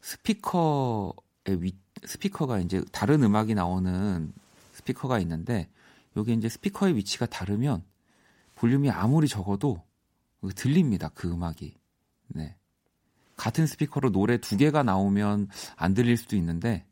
스피커의 0.01 1.13
위 1.59 1.77
스피커가 2.07 2.61
이제 2.61 2.83
다른 2.91 3.23
음악이 3.23 3.55
나오는 3.55 4.33
스피커가 4.73 5.19
있는데 5.19 5.69
여기 6.17 6.33
이제 6.33 6.49
스피커의 6.49 6.97
위치가 6.97 7.27
다르면 7.27 7.85
볼륨이 8.55 8.91
아무리 8.91 9.29
적어도 9.29 9.83
들립니다. 10.55 11.11
그 11.15 11.31
음악이. 11.31 11.77
네. 12.29 12.57
같은 13.37 13.67
스피커로 13.67 14.11
노래 14.13 14.39
두 14.39 14.57
개가 14.57 14.83
나오면 14.83 15.49
안 15.77 15.95
들릴 15.95 16.17
수도 16.17 16.37
있는데 16.37 16.85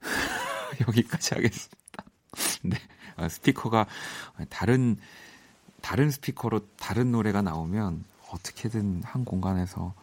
여기까지 0.86 1.34
하겠습니다. 1.34 2.04
네. 2.64 2.76
아, 3.16 3.28
스피커가 3.28 3.86
다른 4.48 4.96
다른 5.80 6.10
스피커로 6.10 6.60
다른 6.76 7.12
노래가 7.12 7.42
나오면 7.42 8.04
어떻게든 8.30 9.02
한 9.04 9.24
공간에서 9.24 9.94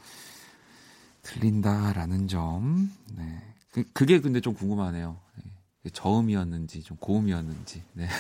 들린다라는 1.24 2.28
점. 2.28 2.92
네. 3.16 3.42
그, 3.72 3.84
그게 3.94 4.20
근데 4.20 4.42
좀 4.42 4.54
궁금하네요. 4.54 5.18
네. 5.84 5.90
저음이었는지 5.92 6.84
좀 6.84 6.98
고음이었는지. 6.98 7.84
네. 7.94 8.08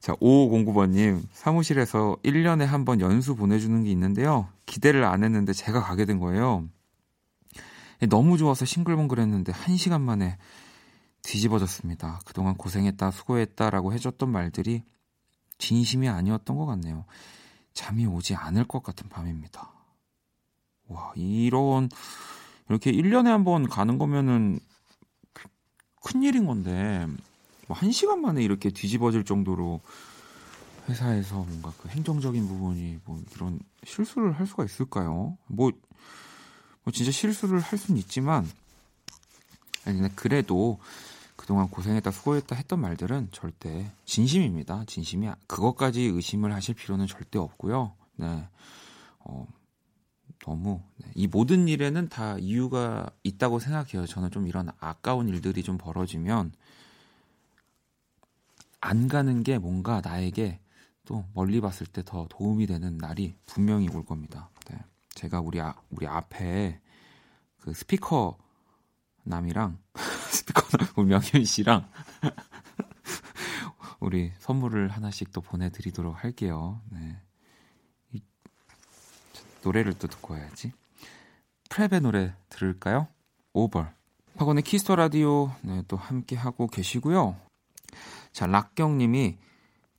자, 0.00 0.14
5509번님, 0.14 1.22
사무실에서 1.32 2.16
1년에 2.24 2.64
한 2.64 2.84
번 2.84 3.00
연수 3.00 3.34
보내주는 3.34 3.84
게 3.84 3.90
있는데요. 3.90 4.48
기대를 4.66 5.04
안 5.04 5.22
했는데 5.24 5.52
제가 5.52 5.82
가게 5.82 6.04
된 6.06 6.18
거예요. 6.18 6.66
너무 8.08 8.38
좋아서 8.38 8.64
싱글벙글했는데 8.64 9.52
1시간 9.52 10.00
만에 10.00 10.38
뒤집어졌습니다. 11.22 12.20
그동안 12.24 12.54
고생했다, 12.56 13.10
수고했다라고 13.10 13.92
해줬던 13.92 14.30
말들이 14.30 14.84
진심이 15.58 16.08
아니었던 16.08 16.56
것 16.56 16.64
같네요. 16.64 17.04
잠이 17.74 18.06
오지 18.06 18.34
않을 18.36 18.64
것 18.64 18.82
같은 18.82 19.08
밤입니다. 19.08 19.72
와, 20.88 21.12
이런, 21.16 21.88
이렇게 22.68 22.90
1년에 22.92 23.26
한 23.28 23.44
번 23.44 23.68
가는 23.68 23.98
거면은 23.98 24.58
큰일인 26.02 26.46
건데, 26.46 27.06
뭐한 27.66 27.92
시간 27.92 28.20
만에 28.22 28.42
이렇게 28.42 28.70
뒤집어질 28.70 29.24
정도로 29.24 29.80
회사에서 30.88 31.36
뭔가 31.36 31.72
그 31.82 31.88
행정적인 31.90 32.46
부분이 32.48 33.00
뭐 33.04 33.20
이런 33.34 33.60
실수를 33.84 34.32
할 34.32 34.46
수가 34.46 34.64
있을까요? 34.64 35.36
뭐, 35.46 35.70
뭐 36.82 36.92
진짜 36.92 37.10
실수를 37.12 37.60
할 37.60 37.78
수는 37.78 37.98
있지만 38.00 38.48
아니 39.84 40.00
그래도 40.16 40.78
그동안 41.36 41.68
고생했다 41.68 42.10
수고했다 42.10 42.56
했던 42.56 42.80
말들은 42.80 43.28
절대 43.32 43.90
진심입니다. 44.06 44.84
진심이 44.86 45.28
그것까지 45.46 46.02
의심을 46.04 46.54
하실 46.54 46.74
필요는 46.74 47.06
절대 47.06 47.38
없고요. 47.38 47.92
네. 48.16 48.48
어, 49.20 49.46
너무 50.40 50.82
네. 50.96 51.10
이 51.14 51.26
모든 51.26 51.68
일에는 51.68 52.08
다 52.08 52.36
이유가 52.38 53.10
있다고 53.24 53.58
생각해요. 53.58 54.06
저는 54.06 54.30
좀 54.30 54.46
이런 54.46 54.70
아까운 54.78 55.28
일들이 55.28 55.62
좀 55.62 55.78
벌어지면 55.78 56.52
안 58.80 59.08
가는 59.08 59.42
게 59.42 59.58
뭔가 59.58 60.00
나에게 60.02 60.60
또 61.04 61.24
멀리 61.34 61.60
봤을 61.60 61.86
때 61.86 62.02
더 62.02 62.26
도움이 62.28 62.66
되는 62.66 62.98
날이 62.98 63.34
분명히 63.46 63.88
올 63.88 64.04
겁니다. 64.04 64.50
네. 64.70 64.78
제가 65.14 65.40
우리 65.40 65.60
아, 65.60 65.74
우리 65.90 66.06
앞에 66.06 66.80
그 67.58 67.72
스피커 67.74 68.38
남이랑 69.24 69.78
스피커 70.30 70.78
남 70.78 70.86
우리 70.96 71.08
명현 71.08 71.44
씨랑 71.44 71.90
우리 74.00 74.32
선물을 74.38 74.88
하나씩 74.88 75.32
또 75.32 75.40
보내드리도록 75.40 76.22
할게요. 76.22 76.80
네. 76.90 77.20
이, 79.58 79.62
노래를 79.62 79.94
또 79.94 80.08
듣고 80.08 80.34
와야지. 80.34 80.72
PREP의 81.68 82.00
노래 82.00 82.34
들을까요? 82.48 83.08
Over. 83.52 83.86
박원의 84.36 84.62
Kiss 84.62 84.81
the 84.81 84.96
Radio 84.96 85.50
네, 85.62 85.82
또 85.88 85.96
함께 85.96 86.36
하고 86.36 86.66
계시고요. 86.66 87.36
자, 88.32 88.46
락경님이 88.46 89.38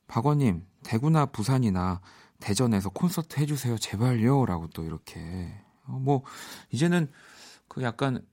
박원님 0.08 0.66
대구나 0.84 1.26
부산이나 1.26 2.02
대전에서 2.40 2.90
콘서트 2.90 3.40
해주세요 3.40 3.78
제발요라고 3.78 4.68
또 4.70 4.84
이렇게 4.84 5.54
어, 5.86 6.00
뭐 6.00 6.24
이제는 6.72 7.12
그 7.68 7.84
약간 7.84 8.26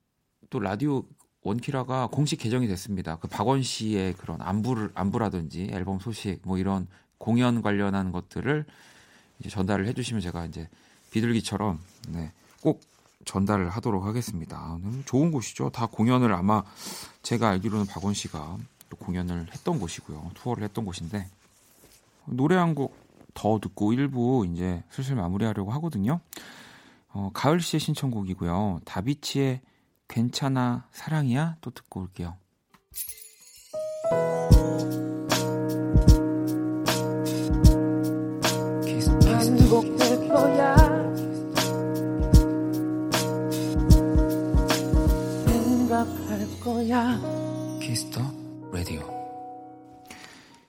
또 0.48 0.60
라디오 0.60 1.04
원키라가 1.42 2.08
공식 2.08 2.36
개정이 2.36 2.66
됐습니다. 2.68 3.16
그 3.16 3.28
박원 3.28 3.62
씨의 3.62 4.14
그런 4.14 4.40
안부를 4.40 4.90
안부라든지 4.94 5.68
앨범 5.72 5.98
소식 5.98 6.40
뭐 6.44 6.58
이런 6.58 6.88
공연 7.18 7.62
관련한 7.62 8.12
것들을 8.12 8.64
이제 9.38 9.48
전달을 9.48 9.86
해주시면 9.86 10.20
제가 10.20 10.46
이제 10.46 10.68
비둘기처럼 11.16 11.80
네, 12.08 12.32
꼭 12.60 12.80
전달을 13.24 13.70
하도록 13.70 14.04
하겠습니다. 14.04 14.78
좋은 15.06 15.32
곳이죠. 15.32 15.70
다 15.70 15.86
공연을 15.86 16.32
아마 16.32 16.62
제가 17.22 17.48
알기로는 17.48 17.86
박원 17.86 18.14
씨가 18.14 18.58
또 18.90 18.96
공연을 18.98 19.48
했던 19.52 19.80
곳이고요. 19.80 20.30
투어를 20.34 20.62
했던 20.64 20.84
곳인데 20.84 21.28
노래 22.26 22.56
한 22.56 22.74
곡 22.74 23.06
더 23.36 23.60
듣고 23.60 23.92
일부 23.92 24.46
이제 24.50 24.82
슬슬 24.90 25.14
마무리하려고 25.14 25.70
하거든요. 25.72 26.20
어, 27.10 27.30
가을 27.34 27.60
씨의 27.60 27.80
신청곡이고요. 27.80 28.80
다비치의 28.84 29.60
괜찮아 30.08 30.88
사랑이야 30.90 31.56
또 31.60 31.70
듣고 31.70 32.00
올게요. 32.00 32.34
반복될 39.22 40.28
거야. 40.28 40.85
거야. 46.96 47.20
Kiss 47.78 48.03
the 48.03 48.22
Radio. 48.72 49.14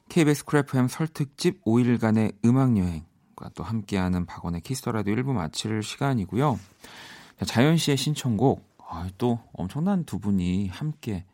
KBS 0.09 0.43
Cool 0.43 0.74
FM 0.74 0.89
설 0.89 1.07
특집 1.07 1.63
5일간의 1.63 2.35
음악 2.43 2.77
여행과 2.77 3.51
또 3.55 3.63
함께하는 3.63 4.25
박원의 4.25 4.59
Kiss 4.61 4.79
the 4.79 4.91
Radio 4.91 5.15
1부 5.15 5.31
마칠 5.31 5.81
시간이고요. 5.81 6.59
자연 7.45 7.77
씨의 7.77 7.95
신청곡 7.95 8.67
아, 8.89 9.07
또 9.17 9.39
엄청난 9.53 10.03
두 10.03 10.19
분이 10.19 10.67
함께 10.67 11.25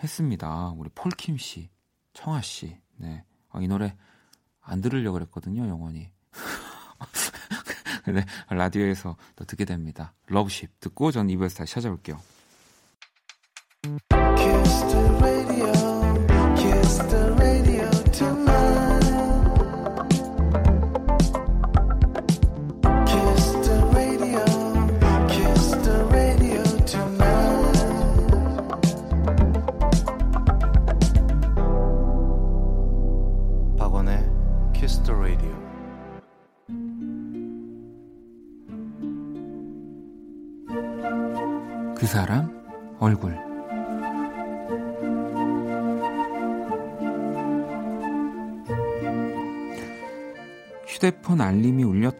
했습니다. 0.00 0.72
우리 0.76 0.88
폴킴 0.94 1.36
씨, 1.38 1.68
청하 2.12 2.42
씨. 2.42 2.76
네. 2.98 3.24
아, 3.50 3.60
이 3.60 3.66
노래 3.66 3.96
안 4.60 4.80
들으려고 4.80 5.14
그랬거든요, 5.14 5.66
영원히. 5.66 6.10
근데 8.04 8.24
라디오에서 8.50 9.16
또 9.34 9.44
듣게 9.44 9.64
됩니다. 9.64 10.14
Loveship 10.26 10.78
듣고 10.78 11.10
전 11.10 11.26
2부에서 11.26 11.58
다시 11.58 11.74
찾아올게요. 11.74 12.20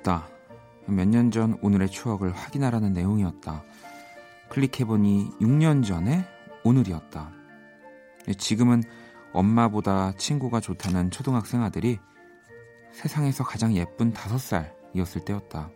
울렸다. 0.02 0.28
몇 0.86 1.08
년 1.08 1.30
전 1.30 1.58
오늘의 1.62 1.88
추억을 1.88 2.32
확인하라는 2.32 2.92
내용이었다. 2.92 3.62
클릭해보니 4.50 5.30
6년 5.40 5.84
전에 5.84 6.26
오늘이었다. 6.64 7.30
지금은 8.36 8.82
엄마보다 9.32 10.12
친구가 10.12 10.60
좋다는 10.60 11.10
초등학생 11.10 11.62
아들이 11.62 11.98
세상에서 12.92 13.44
가장 13.44 13.74
예쁜 13.74 14.12
5살이었을 14.12 15.24
때였다. 15.24 15.70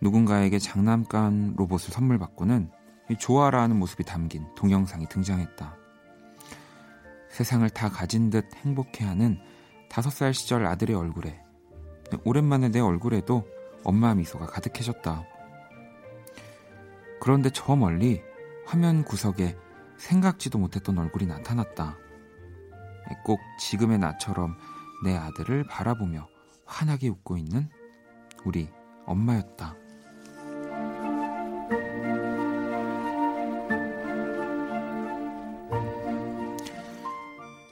누군가에게 0.00 0.58
장난감 0.58 1.54
로봇을 1.56 1.90
선물 1.92 2.18
받고는 2.18 2.70
좋아라 3.18 3.62
하는 3.62 3.78
모습이 3.78 4.04
담긴 4.04 4.46
동영상이 4.54 5.08
등장했다. 5.08 5.76
세상을 7.30 7.68
다 7.70 7.88
가진 7.88 8.30
듯 8.30 8.46
행복해하는 8.54 9.40
다섯 9.88 10.10
살 10.10 10.32
시절 10.34 10.66
아들의 10.66 10.94
얼굴에 10.94 11.43
오랜만에 12.24 12.68
내 12.68 12.80
얼굴에도 12.80 13.46
엄마 13.84 14.14
미소가 14.14 14.46
가득해졌다. 14.46 15.24
그런데 17.20 17.50
저 17.52 17.76
멀리 17.76 18.22
화면 18.66 19.04
구석에 19.04 19.56
생각지도 19.96 20.58
못했던 20.58 20.98
얼굴이 20.98 21.26
나타났다. 21.26 21.96
꼭 23.24 23.40
지금의 23.60 23.98
나처럼 23.98 24.56
내 25.04 25.16
아들을 25.16 25.64
바라보며 25.64 26.28
환하게 26.64 27.08
웃고 27.08 27.36
있는 27.36 27.68
우리 28.44 28.68
엄마였다. 29.06 29.76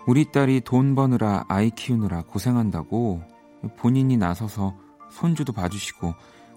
우리 0.07 0.31
딸이 0.33 0.62
돈 0.62 0.95
버느라 0.95 1.45
아이 1.49 1.71
키우느라 1.71 2.23
고생한다고 2.23 3.23
본인이 3.77 4.16
나서서 4.16 4.77
손주도 5.11 5.53
봐주시고 5.53 6.14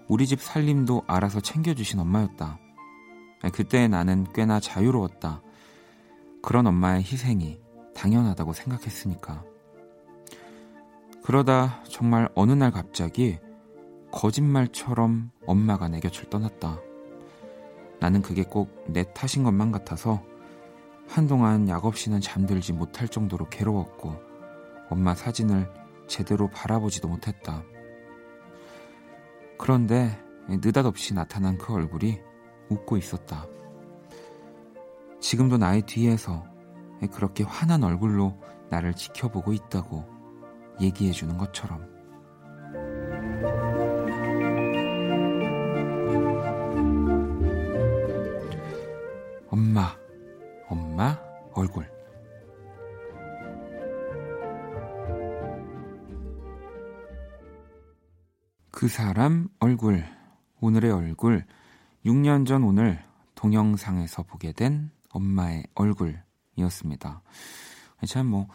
우리 0.08 0.26
집 0.26 0.40
살림도 0.40 1.02
알아서 1.06 1.40
챙겨주신 1.40 1.98
엄마였다. 2.00 2.58
그때 3.52 3.88
나는 3.88 4.26
꽤나 4.32 4.60
자유로웠다. 4.60 5.42
그런 6.42 6.66
엄마의 6.66 7.02
희생이 7.02 7.58
당연하다고 7.94 8.52
생각했으니까. 8.52 9.44
그러다 11.24 11.82
정말 11.88 12.28
어느 12.34 12.52
날 12.52 12.70
갑자기 12.70 13.38
거짓말처럼 14.12 15.30
엄마가 15.44 15.88
내 15.88 16.00
곁을 16.00 16.30
떠났다. 16.30 16.80
나는 18.00 18.22
그게 18.22 18.42
꼭 18.42 18.76
내 18.88 19.04
탓인 19.12 19.44
것만 19.44 19.72
같아서 19.72 20.22
한동안 21.08 21.68
약 21.68 21.84
없이는 21.84 22.20
잠들지 22.20 22.72
못할 22.72 23.08
정도로 23.08 23.48
괴로웠고 23.48 24.14
엄마 24.90 25.14
사진을 25.14 25.68
제대로 26.06 26.48
바라보지도 26.48 27.08
못했다. 27.08 27.62
그런데 29.58 30.18
느닷없이 30.48 31.14
나타난 31.14 31.58
그 31.58 31.72
얼굴이 31.72 32.20
웃고 32.68 32.96
있었다. 32.96 33.46
지금도 35.20 35.58
나의 35.58 35.82
뒤에서 35.82 36.44
그렇게 37.12 37.42
환한 37.44 37.82
얼굴로 37.84 38.40
나를 38.70 38.94
지켜보고 38.94 39.52
있다고 39.52 40.04
얘기해 40.80 41.12
주는 41.12 41.36
것처럼. 41.36 41.86
엄마, 49.48 49.96
엄마 50.68 51.18
얼굴. 51.54 51.95
그 58.76 58.88
사람 58.88 59.48
얼굴, 59.58 60.04
오늘의 60.60 60.92
얼굴, 60.92 61.46
6년 62.04 62.46
전 62.46 62.62
오늘 62.62 63.02
동영상에서 63.34 64.24
보게 64.24 64.52
된 64.52 64.90
엄마의 65.08 65.64
얼굴이었습니다. 65.74 67.22
참 68.06 68.26
뭐, 68.26 68.48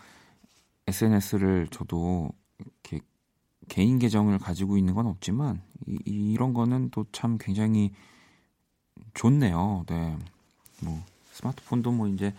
SNS를 0.85 1.69
저도 1.71 2.29
이렇게 2.59 3.03
개인 3.67 3.97
계정을 3.97 4.37
가지고 4.37 4.77
있는 4.77 4.93
건 4.93 5.07
없지만, 5.07 5.63
이, 5.87 5.97
이런 6.05 6.53
거는 6.53 6.91
또 6.91 7.03
참 7.11 7.39
굉장히 7.39 7.91
좋네요. 9.15 9.85
네. 9.87 10.15
뭐, 10.83 11.03
스마트폰도 11.31 11.93
뭐 11.93 12.07
이제 12.07 12.31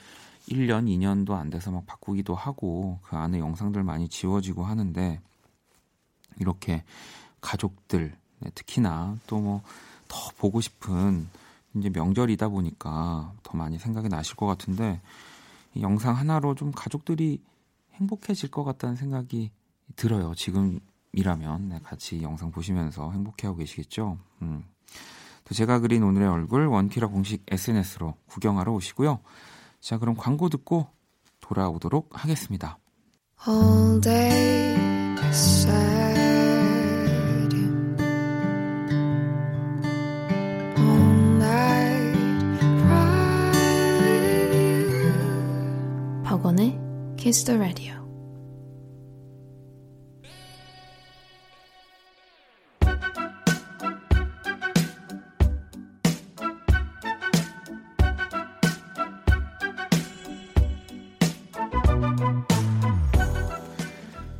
1년, 0.48 0.86
2년도 0.86 1.32
안 1.32 1.50
돼서 1.50 1.72
막 1.72 1.84
바꾸기도 1.84 2.36
하고, 2.36 3.00
그 3.02 3.16
안에 3.16 3.40
영상들 3.40 3.82
많이 3.82 4.08
지워지고 4.08 4.62
하는데, 4.62 5.20
이렇게 6.38 6.84
가족들 7.42 8.16
네, 8.40 8.50
특히나 8.54 9.18
또 9.26 9.38
뭐 9.38 9.60
더 10.12 10.30
보고 10.36 10.60
싶은 10.60 11.26
이제 11.74 11.88
명절이다 11.88 12.48
보니까 12.48 13.32
더 13.42 13.56
많이 13.56 13.78
생각이 13.78 14.10
나실 14.10 14.36
것 14.36 14.44
같은데 14.44 15.00
이 15.74 15.80
영상 15.80 16.14
하나로 16.14 16.54
좀 16.54 16.70
가족들이 16.70 17.40
행복해질 17.94 18.50
것 18.50 18.62
같다는 18.62 18.94
생각이 18.94 19.50
들어요. 19.96 20.34
지금이라면 20.34 21.68
네, 21.70 21.80
같이 21.82 22.20
영상 22.20 22.50
보시면서 22.50 23.10
행복해하고 23.12 23.58
계시겠죠. 23.58 24.18
음. 24.42 24.64
또 25.44 25.54
제가 25.54 25.78
그린 25.78 26.02
오늘의 26.02 26.28
얼굴 26.28 26.66
원키라 26.66 27.08
공식 27.08 27.42
SNS로 27.48 28.14
구경하러 28.26 28.70
오시고요. 28.72 29.20
자 29.80 29.98
그럼 29.98 30.14
광고 30.14 30.50
듣고 30.50 30.88
돌아오도록 31.40 32.10
하겠습니다. 32.12 32.78
All 33.48 34.00
day 34.02 35.12
Kiss 47.32 47.46
the 47.46 47.58
Radio. 47.58 47.94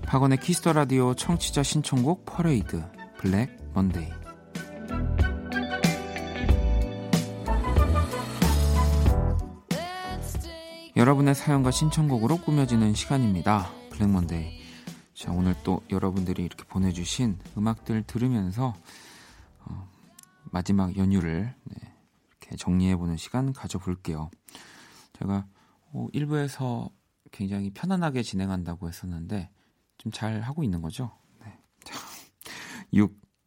박원의 0.02 0.40
Kiss 0.40 0.60
the 0.60 0.74
Radio 0.74 1.14
청취자 1.14 1.62
신청곡 1.62 2.26
퍼레이드 2.26 2.84
Black 3.16 3.56
Monday 3.72 4.21
여러분의 11.02 11.34
사연과 11.34 11.72
신청곡으로 11.72 12.36
꾸며지는 12.36 12.94
시간입니다. 12.94 13.72
Black 13.90 14.16
Monday. 14.16 14.52
자, 15.14 15.32
오늘 15.32 15.56
또 15.64 15.82
여러분들이 15.90 16.44
이렇게 16.44 16.62
보내주신 16.62 17.40
음악들 17.58 18.04
들으면서 18.04 18.72
어, 19.64 19.90
마지막 20.44 20.96
연휴를 20.96 21.52
네, 21.64 21.76
이렇게 22.30 22.54
정리해보는 22.54 23.16
시간 23.16 23.52
가져볼게요. 23.52 24.30
제가 25.18 25.44
어, 25.92 26.06
1부에서 26.14 26.88
굉장히 27.32 27.72
편안하게 27.72 28.22
진행한다고 28.22 28.86
했었는데 28.86 29.50
좀 29.98 30.12
잘 30.12 30.40
하고 30.42 30.62
있는 30.62 30.82
거죠? 30.82 31.10
네. 31.44 31.58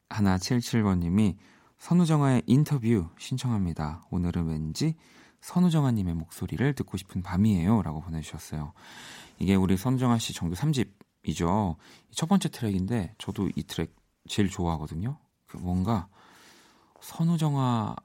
6177번님이 0.09 1.37
선우정아의 1.77 2.43
인터뷰 2.47 3.07
신청합니다. 3.17 4.05
오늘은 4.11 4.47
왠지 4.47 4.95
선우정아님의 5.45 6.15
목소리를 6.15 6.73
듣고 6.73 6.97
싶은 6.97 7.21
밤이에요. 7.21 7.83
라고 7.83 8.01
보내주셨어요. 8.01 8.73
이게 9.37 9.53
우리 9.53 9.77
선우정아 9.77 10.17
씨 10.17 10.33
정규 10.33 10.55
3집이죠. 10.55 11.75
첫 12.11 12.27
번째 12.27 12.49
트랙인데, 12.49 13.13
저도 13.19 13.49
이 13.55 13.61
트랙 13.61 13.95
제일 14.27 14.49
좋아하거든요. 14.49 15.19
그 15.45 15.57
뭔가 15.57 16.07
선우정아만이 16.99 17.95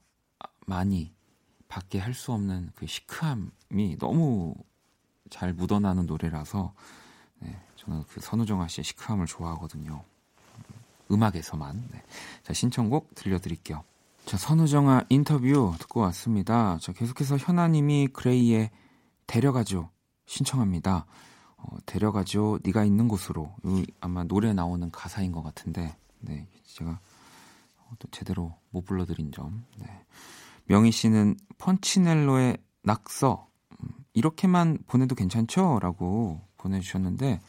밖에 1.68 1.98
할 1.98 2.12
수 2.12 2.32
없는 2.32 2.72
그 2.74 2.86
시크함이 2.86 3.96
너무 3.98 4.54
잘 5.30 5.54
묻어나는 5.54 6.04
노래라서, 6.04 6.74
네, 7.38 7.58
저는 7.76 8.04
그 8.04 8.20
선우정아 8.20 8.68
씨의 8.68 8.84
시크함을 8.84 9.24
좋아하거든요. 9.24 10.04
음악에서만. 11.10 11.88
네. 11.90 12.02
자, 12.42 12.52
신청곡 12.52 13.14
들려드릴게요. 13.14 13.82
자, 14.30 14.36
선우정아 14.36 15.06
인터뷰 15.08 15.74
듣고 15.80 15.98
왔습니다. 16.02 16.78
자, 16.80 16.92
계속해서 16.92 17.36
현아님이 17.36 18.10
그레이의 18.12 18.70
데려가죠 19.26 19.90
신청합니다. 20.26 21.04
어, 21.56 21.76
데려가죠 21.84 22.60
네가 22.62 22.84
있는 22.84 23.08
곳으로. 23.08 23.52
이 23.64 23.84
아마 23.98 24.22
노래 24.22 24.52
나오는 24.52 24.88
가사인 24.92 25.32
것 25.32 25.42
같은데, 25.42 25.96
네, 26.20 26.46
제가 26.62 27.00
또 27.98 28.06
제대로 28.12 28.54
못 28.70 28.84
불러드린 28.84 29.32
점. 29.32 29.64
네. 29.78 29.86
명희 30.66 30.92
씨는 30.92 31.34
펀치넬로의 31.58 32.56
낙서 32.84 33.48
음, 33.82 33.88
이렇게만 34.12 34.78
보내도 34.86 35.16
괜찮죠?라고 35.16 36.40
보내주셨는데 36.56 37.40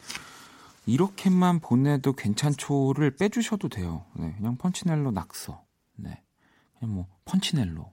이렇게만 0.86 1.60
보내도 1.60 2.14
괜찮죠를 2.14 3.14
빼주셔도 3.14 3.68
돼요. 3.68 4.04
네, 4.16 4.34
그냥 4.36 4.56
펀치넬로 4.56 5.12
낙서. 5.12 5.62
네. 5.94 6.20
뭐 6.86 7.06
펀치넬로, 7.24 7.92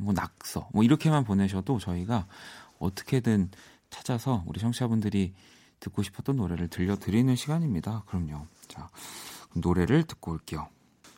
뭐 0.00 0.12
낙서, 0.12 0.68
뭐 0.72 0.82
이렇게만 0.82 1.24
보내셔도 1.24 1.78
저희가 1.78 2.26
어떻게든 2.78 3.50
찾아서 3.90 4.42
우리 4.46 4.60
청취자분들이 4.60 5.34
듣고 5.80 6.02
싶었던 6.02 6.36
노래를 6.36 6.68
들려드리는 6.68 7.34
시간입니다. 7.36 8.04
그럼요. 8.06 8.46
자, 8.68 8.88
노래를 9.54 10.04
듣고 10.04 10.32
올게요. 10.32 10.68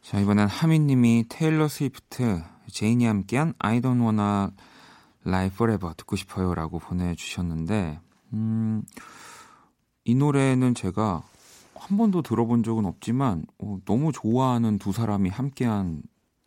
자, 0.02 0.18
이번엔 0.18 0.48
하민님이 0.48 1.26
테일러 1.28 1.68
스위프트, 1.68 2.42
제인이 2.70 3.04
함께한 3.04 3.54
I 3.58 3.80
Don't 3.80 4.00
Wanna 4.00 4.48
Live 5.26 5.46
Forever 5.46 5.94
듣고 5.94 6.16
싶어요 6.16 6.54
라고 6.54 6.78
보내주셨는데, 6.78 8.00
음, 8.32 8.82
이 10.04 10.14
노래는 10.14 10.74
제가 10.74 11.22
한 11.74 11.98
번도 11.98 12.22
들어본 12.22 12.62
적은 12.62 12.86
없지만 12.86 13.44
어, 13.58 13.78
너무 13.84 14.12
좋아하는 14.12 14.78
두 14.78 14.92
사람이 14.92 15.28
함께한 15.28 16.02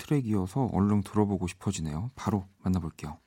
트랙이어서 0.07 0.69
얼른 0.73 1.03
들어보고 1.03 1.47
싶어지네요. 1.47 2.09
바로 2.15 2.45
만나볼게요. 2.63 3.17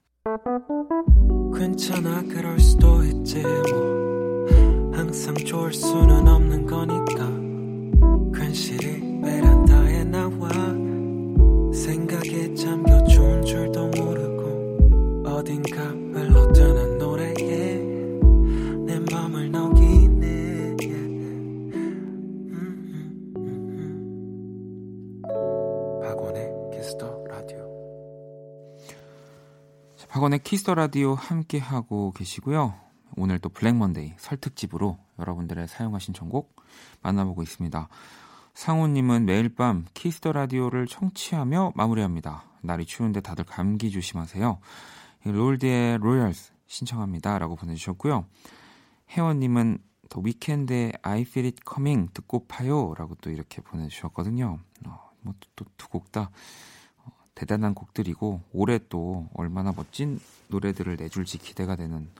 괜찮아 1.55 2.23
그럴 2.23 2.59
수도 2.59 3.05
있지 3.05 3.43
뭐 3.43 4.47
항상 4.93 5.35
좋을 5.35 5.73
수는 5.73 6.27
없는 6.27 6.66
거니까 6.66 8.38
괜시리 8.38 9.21
베란다에 9.21 10.05
나와 10.05 10.49
생각에 11.73 12.55
잠겨 12.55 13.03
좋은 13.05 13.43
줄도 13.45 13.88
모르고 13.88 15.25
어딘가 15.27 16.00
박원의 30.21 30.41
Kiss 30.40 30.60
the 30.60 30.75
Radio 30.75 31.14
함께 31.15 31.59
하고 31.59 32.13
계시고요. 32.13 32.75
오늘 33.17 33.39
또 33.39 33.49
Black 33.49 33.75
Monday 33.75 34.12
설 34.19 34.37
특집으로 34.37 34.99
여러분들의 35.19 35.67
사연과 35.66 36.12
신청곡 36.12 36.57
만나보고 37.01 37.43
있습니다. 37.43 37.89
상호님은 38.53 39.25
매일 39.25 39.49
밤 39.49 39.87
Kiss 39.95 40.16
the 40.16 40.33
Radio를 40.33 40.87
청취하며 40.87 41.73
마무리합니다. 41.75 42.45
날이 42.61 42.85
추운데 42.85 43.23
다들 43.23 43.45
감기 43.45 43.91
조심하세요. 43.91 44.59
로드의 45.25 45.97
Royals 45.97 46.53
신청합니다. 46.67 47.39
라고 47.39 47.57
보내주셨고요. 47.57 48.27
혜원님은 49.13 49.79
더 50.11 50.21
위켄드의 50.21 50.93
I 51.01 51.23
Feel 51.23 51.47
It 51.47 51.63
Coming 51.67 52.13
듣고 52.13 52.47
파요. 52.47 52.93
라고 52.99 53.15
또 53.23 53.31
이렇게 53.31 53.63
보내주셨거든요. 53.63 54.59
어, 54.87 55.11
뭐 55.23 55.47
또 55.47 55.64
두 55.79 55.89
곡 55.88 56.08
다 56.08 56.21
어, 56.21 56.31
대단한 57.40 57.72
곡들이고 57.72 58.42
올해 58.53 58.79
또 58.90 59.26
얼마나 59.33 59.72
멋진 59.74 60.20
노래들을 60.48 60.96
내줄지 60.96 61.38
기대가 61.38 61.74
되는 61.74 62.11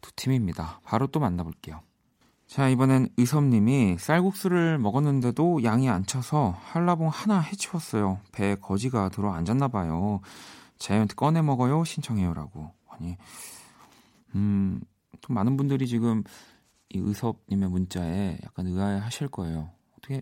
두 0.00 0.12
팀입니다. 0.14 0.80
바로 0.84 1.08
또 1.08 1.18
만나볼게요. 1.18 1.80
자, 2.46 2.68
이번엔 2.68 3.08
의섭님이 3.16 3.96
쌀국수를 3.98 4.78
먹었는데도 4.78 5.64
양이 5.64 5.88
안 5.88 6.06
차서 6.06 6.56
한라봉 6.62 7.08
하나 7.08 7.40
해치웠어요. 7.40 8.20
배에 8.30 8.54
거지가 8.54 9.08
들어 9.08 9.32
앉았나 9.32 9.66
봐요. 9.66 10.20
자이언트 10.78 11.16
꺼내 11.16 11.42
먹어요. 11.42 11.82
신청해요라고. 11.82 12.70
아니, 12.88 13.16
음, 14.36 14.80
또 15.22 15.34
많은 15.34 15.56
분들이 15.56 15.88
지금 15.88 16.22
이 16.90 16.98
의섭님의 16.98 17.68
문자에 17.68 18.38
약간 18.44 18.68
의아해 18.68 19.00
하실 19.00 19.26
거예요. 19.26 19.70
어떻게 19.98 20.20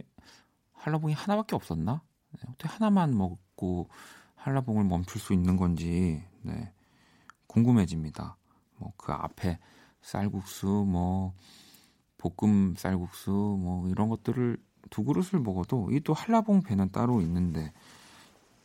한라봉이 0.72 1.12
하나밖에 1.12 1.56
없었나? 1.56 2.00
네, 2.32 2.40
어떻게 2.48 2.68
하나만 2.68 3.18
먹고 3.18 3.90
한라봉을 4.40 4.84
멈출 4.84 5.20
수 5.20 5.32
있는 5.32 5.56
건지, 5.56 6.22
네, 6.42 6.72
궁금해집니다. 7.46 8.36
뭐 8.78 8.92
그 8.96 9.12
앞에 9.12 9.58
쌀국수, 10.02 10.66
뭐, 10.88 11.34
볶음 12.18 12.74
쌀국수 12.76 13.30
뭐 13.30 13.88
이런 13.88 14.08
것들을 14.08 14.56
두 14.90 15.04
그릇을 15.04 15.40
먹어도 15.40 15.88
이 15.92 16.00
또 16.00 16.12
한라봉 16.14 16.62
배는 16.62 16.90
따로 16.90 17.20
있는데 17.22 17.72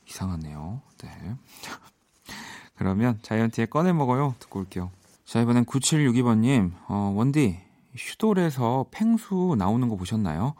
이상하네요. 0.08 0.82
네. 1.00 1.10
그러면 2.76 3.20
자이언티의 3.22 3.68
꺼내 3.68 3.94
먹어요. 3.94 4.36
듣고 4.40 4.60
올게요. 4.60 4.92
자, 5.26 5.42
이번엔 5.42 5.66
9762번님, 5.66 6.74
어, 6.88 7.14
원디, 7.16 7.60
슈돌에서 7.96 8.86
펭수 8.92 9.56
나오는 9.58 9.88
거 9.90 9.96
보셨나요? 9.96 10.54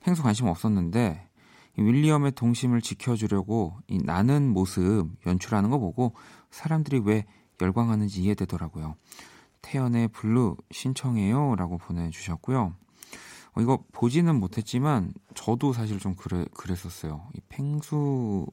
펭수 0.00 0.22
관심 0.22 0.46
없었는데, 0.46 1.25
윌리엄의 1.76 2.32
동심을 2.32 2.80
지켜주려고 2.80 3.78
이 3.88 3.98
나는 3.98 4.52
모습 4.52 5.08
연출하는 5.26 5.70
거 5.70 5.78
보고 5.78 6.14
사람들이 6.50 7.00
왜 7.04 7.26
열광하는지 7.60 8.22
이해되더라고요. 8.22 8.96
태연의 9.62 10.08
Blue 10.08 10.56
신청해요 10.70 11.56
라고 11.56 11.76
보내주셨고요. 11.78 12.74
어, 13.56 13.60
이거 13.60 13.84
보지는 13.92 14.38
못했지만 14.38 15.12
저도 15.34 15.72
사실 15.72 15.98
좀 15.98 16.14
그래, 16.14 16.44
그랬었어요. 16.54 17.28
이 17.34 17.40
펭수님에 17.48 18.46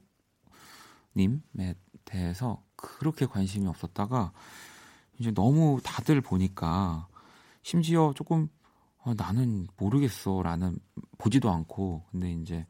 대해서 2.04 2.62
그렇게 2.76 3.26
관심이 3.26 3.66
없었다가 3.66 4.32
이제 5.18 5.30
너무 5.30 5.80
다들 5.82 6.20
보니까 6.20 7.06
심지어 7.62 8.12
조금 8.14 8.48
어, 8.98 9.14
나는 9.14 9.66
모르겠어 9.76 10.42
라는 10.42 10.78
보지도 11.18 11.50
않고 11.50 12.04
근데 12.10 12.32
이제 12.32 12.66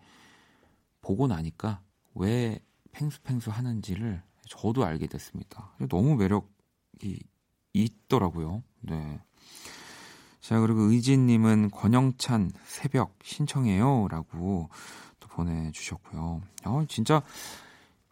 보고 1.04 1.26
나니까 1.26 1.82
왜 2.14 2.58
팽수팽수 2.92 3.50
하는지를 3.50 4.22
저도 4.48 4.86
알게 4.86 5.06
됐습니다. 5.06 5.74
너무 5.90 6.16
매력이 6.16 7.20
있더라고요. 7.74 8.62
네. 8.80 9.20
자, 10.40 10.58
그리고 10.60 10.80
의진님은 10.80 11.70
권영찬 11.70 12.52
새벽 12.64 13.18
신청해요. 13.22 14.08
라고 14.08 14.70
또 15.20 15.28
보내주셨고요. 15.28 16.40
어, 16.64 16.84
진짜 16.88 17.22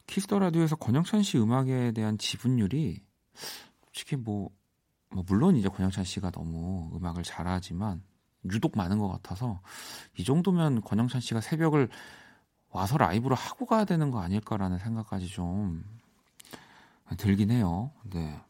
Kiss 0.07 0.25
the 0.25 0.39
Radio에서 0.39 0.77
권영찬 0.77 1.23
씨 1.23 1.39
음악에 1.39 1.93
대한 1.93 2.19
지분율이 2.19 3.01
솔직히 3.85 4.17
뭐, 4.17 4.51
뭐, 5.09 5.25
물론 5.27 5.57
이제 5.57 5.69
권영찬 5.69 6.05
씨가 6.05 6.31
너무 6.31 6.91
음악을 6.95 7.23
잘하지만 7.23 8.03
유독 8.51 8.77
많은 8.77 8.99
것 8.99 9.09
같아서 9.09 9.63
이 10.19 10.25
정도면 10.25 10.83
권영찬 10.83 11.23
씨가 11.23 11.41
새벽을 11.41 11.89
와서 12.73 12.97
라이브로 12.97 13.35
하고 13.35 13.67
가야 13.67 13.85
되는 13.85 14.11
거 14.11 14.21
아닐까라는 14.21 14.79
생각까지 14.79 15.29
좀 15.29 15.85
들긴 17.19 17.51
해요. 17.51 17.91
네. 18.05 18.41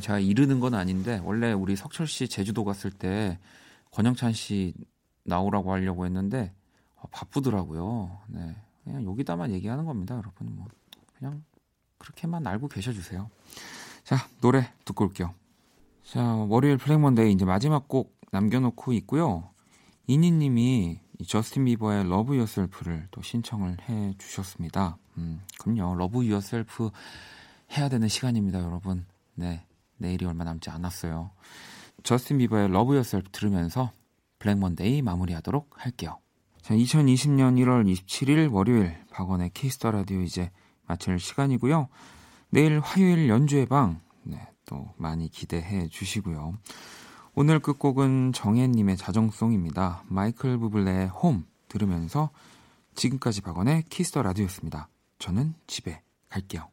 제가 0.00 0.20
이르는 0.20 0.60
건 0.60 0.74
아닌데 0.74 1.20
원래 1.24 1.52
우리 1.52 1.74
석철 1.74 2.06
씨 2.06 2.28
제주도 2.28 2.64
갔을 2.64 2.90
때 2.90 3.38
권영찬 3.90 4.34
씨 4.34 4.74
나오라고 5.24 5.72
하려고 5.72 6.04
했는데 6.04 6.52
어, 6.96 7.04
바쁘더라고요. 7.10 8.20
네. 8.28 8.54
그냥 8.84 9.04
여기다만 9.04 9.50
얘기하는 9.52 9.84
겁니다, 9.84 10.16
여러분. 10.16 10.54
뭐 10.54 10.66
그냥 11.18 11.42
그렇게만 11.98 12.46
알고 12.46 12.68
계셔 12.68 12.92
주세요. 12.92 13.30
자, 14.04 14.16
노래 14.40 14.72
듣고 14.84 15.04
올게요. 15.04 15.34
자, 16.02 16.22
월요일 16.22 16.76
Black 16.76 17.02
Monday 17.02 17.32
이제 17.32 17.44
마지막 17.44 17.88
곡 17.88 18.18
남겨 18.30 18.60
놓고 18.60 18.92
있고요. 18.94 19.50
이니 20.06 20.30
님이 20.30 21.00
저스틴 21.24 21.64
비버의 21.64 22.08
Love 22.08 22.36
Yourself를 22.36 23.08
또 23.10 23.22
신청을 23.22 23.76
해 23.88 24.14
주셨습니다. 24.18 24.98
음, 25.18 25.40
그럼요. 25.58 25.94
Love 25.96 26.24
Yourself 26.24 26.90
해야 27.76 27.88
되는 27.88 28.08
시간입니다, 28.08 28.60
여러분. 28.62 29.06
네. 29.34 29.64
내일이 29.98 30.24
얼마 30.24 30.44
남지 30.44 30.70
않았어요. 30.70 31.30
저스틴 32.02 32.38
비버의 32.38 32.68
Love 32.70 32.94
Yourself 32.94 33.30
들으면서 33.30 33.90
Black 34.38 34.58
Monday 34.58 35.02
마무리하도록 35.02 35.70
할게요. 35.76 36.18
자, 36.62 36.74
2020년 36.74 37.56
1월 37.58 37.90
27일 37.92 38.52
월요일 38.52 38.96
박원의 39.10 39.50
Kiss 39.50 39.73
the 39.73 39.90
Radio 39.90 40.20
이제 40.20 40.50
마칠 40.86 41.18
시간이고요. 41.18 41.88
내일 42.50 42.80
화요일 42.80 43.28
연주회 43.28 43.66
방, 43.66 44.00
네, 44.22 44.48
또 44.66 44.92
많이 44.96 45.28
기대해 45.28 45.88
주시고요. 45.88 46.54
오늘 47.42 47.58
끝곡은 47.58 48.34
정혜님의 48.34 48.98
자정송입니다. 48.98 50.02
마이클 50.08 50.58
부블레의 50.58 51.08
홈 51.08 51.46
들으면서 51.68 52.28
지금까지 52.94 53.40
박원의 53.40 53.84
Kiss 53.88 54.06
the 54.06 54.20
Radio였습니다. 54.20 54.90
저는 55.18 55.54
집에 55.66 56.02
갈게요. 56.28 56.68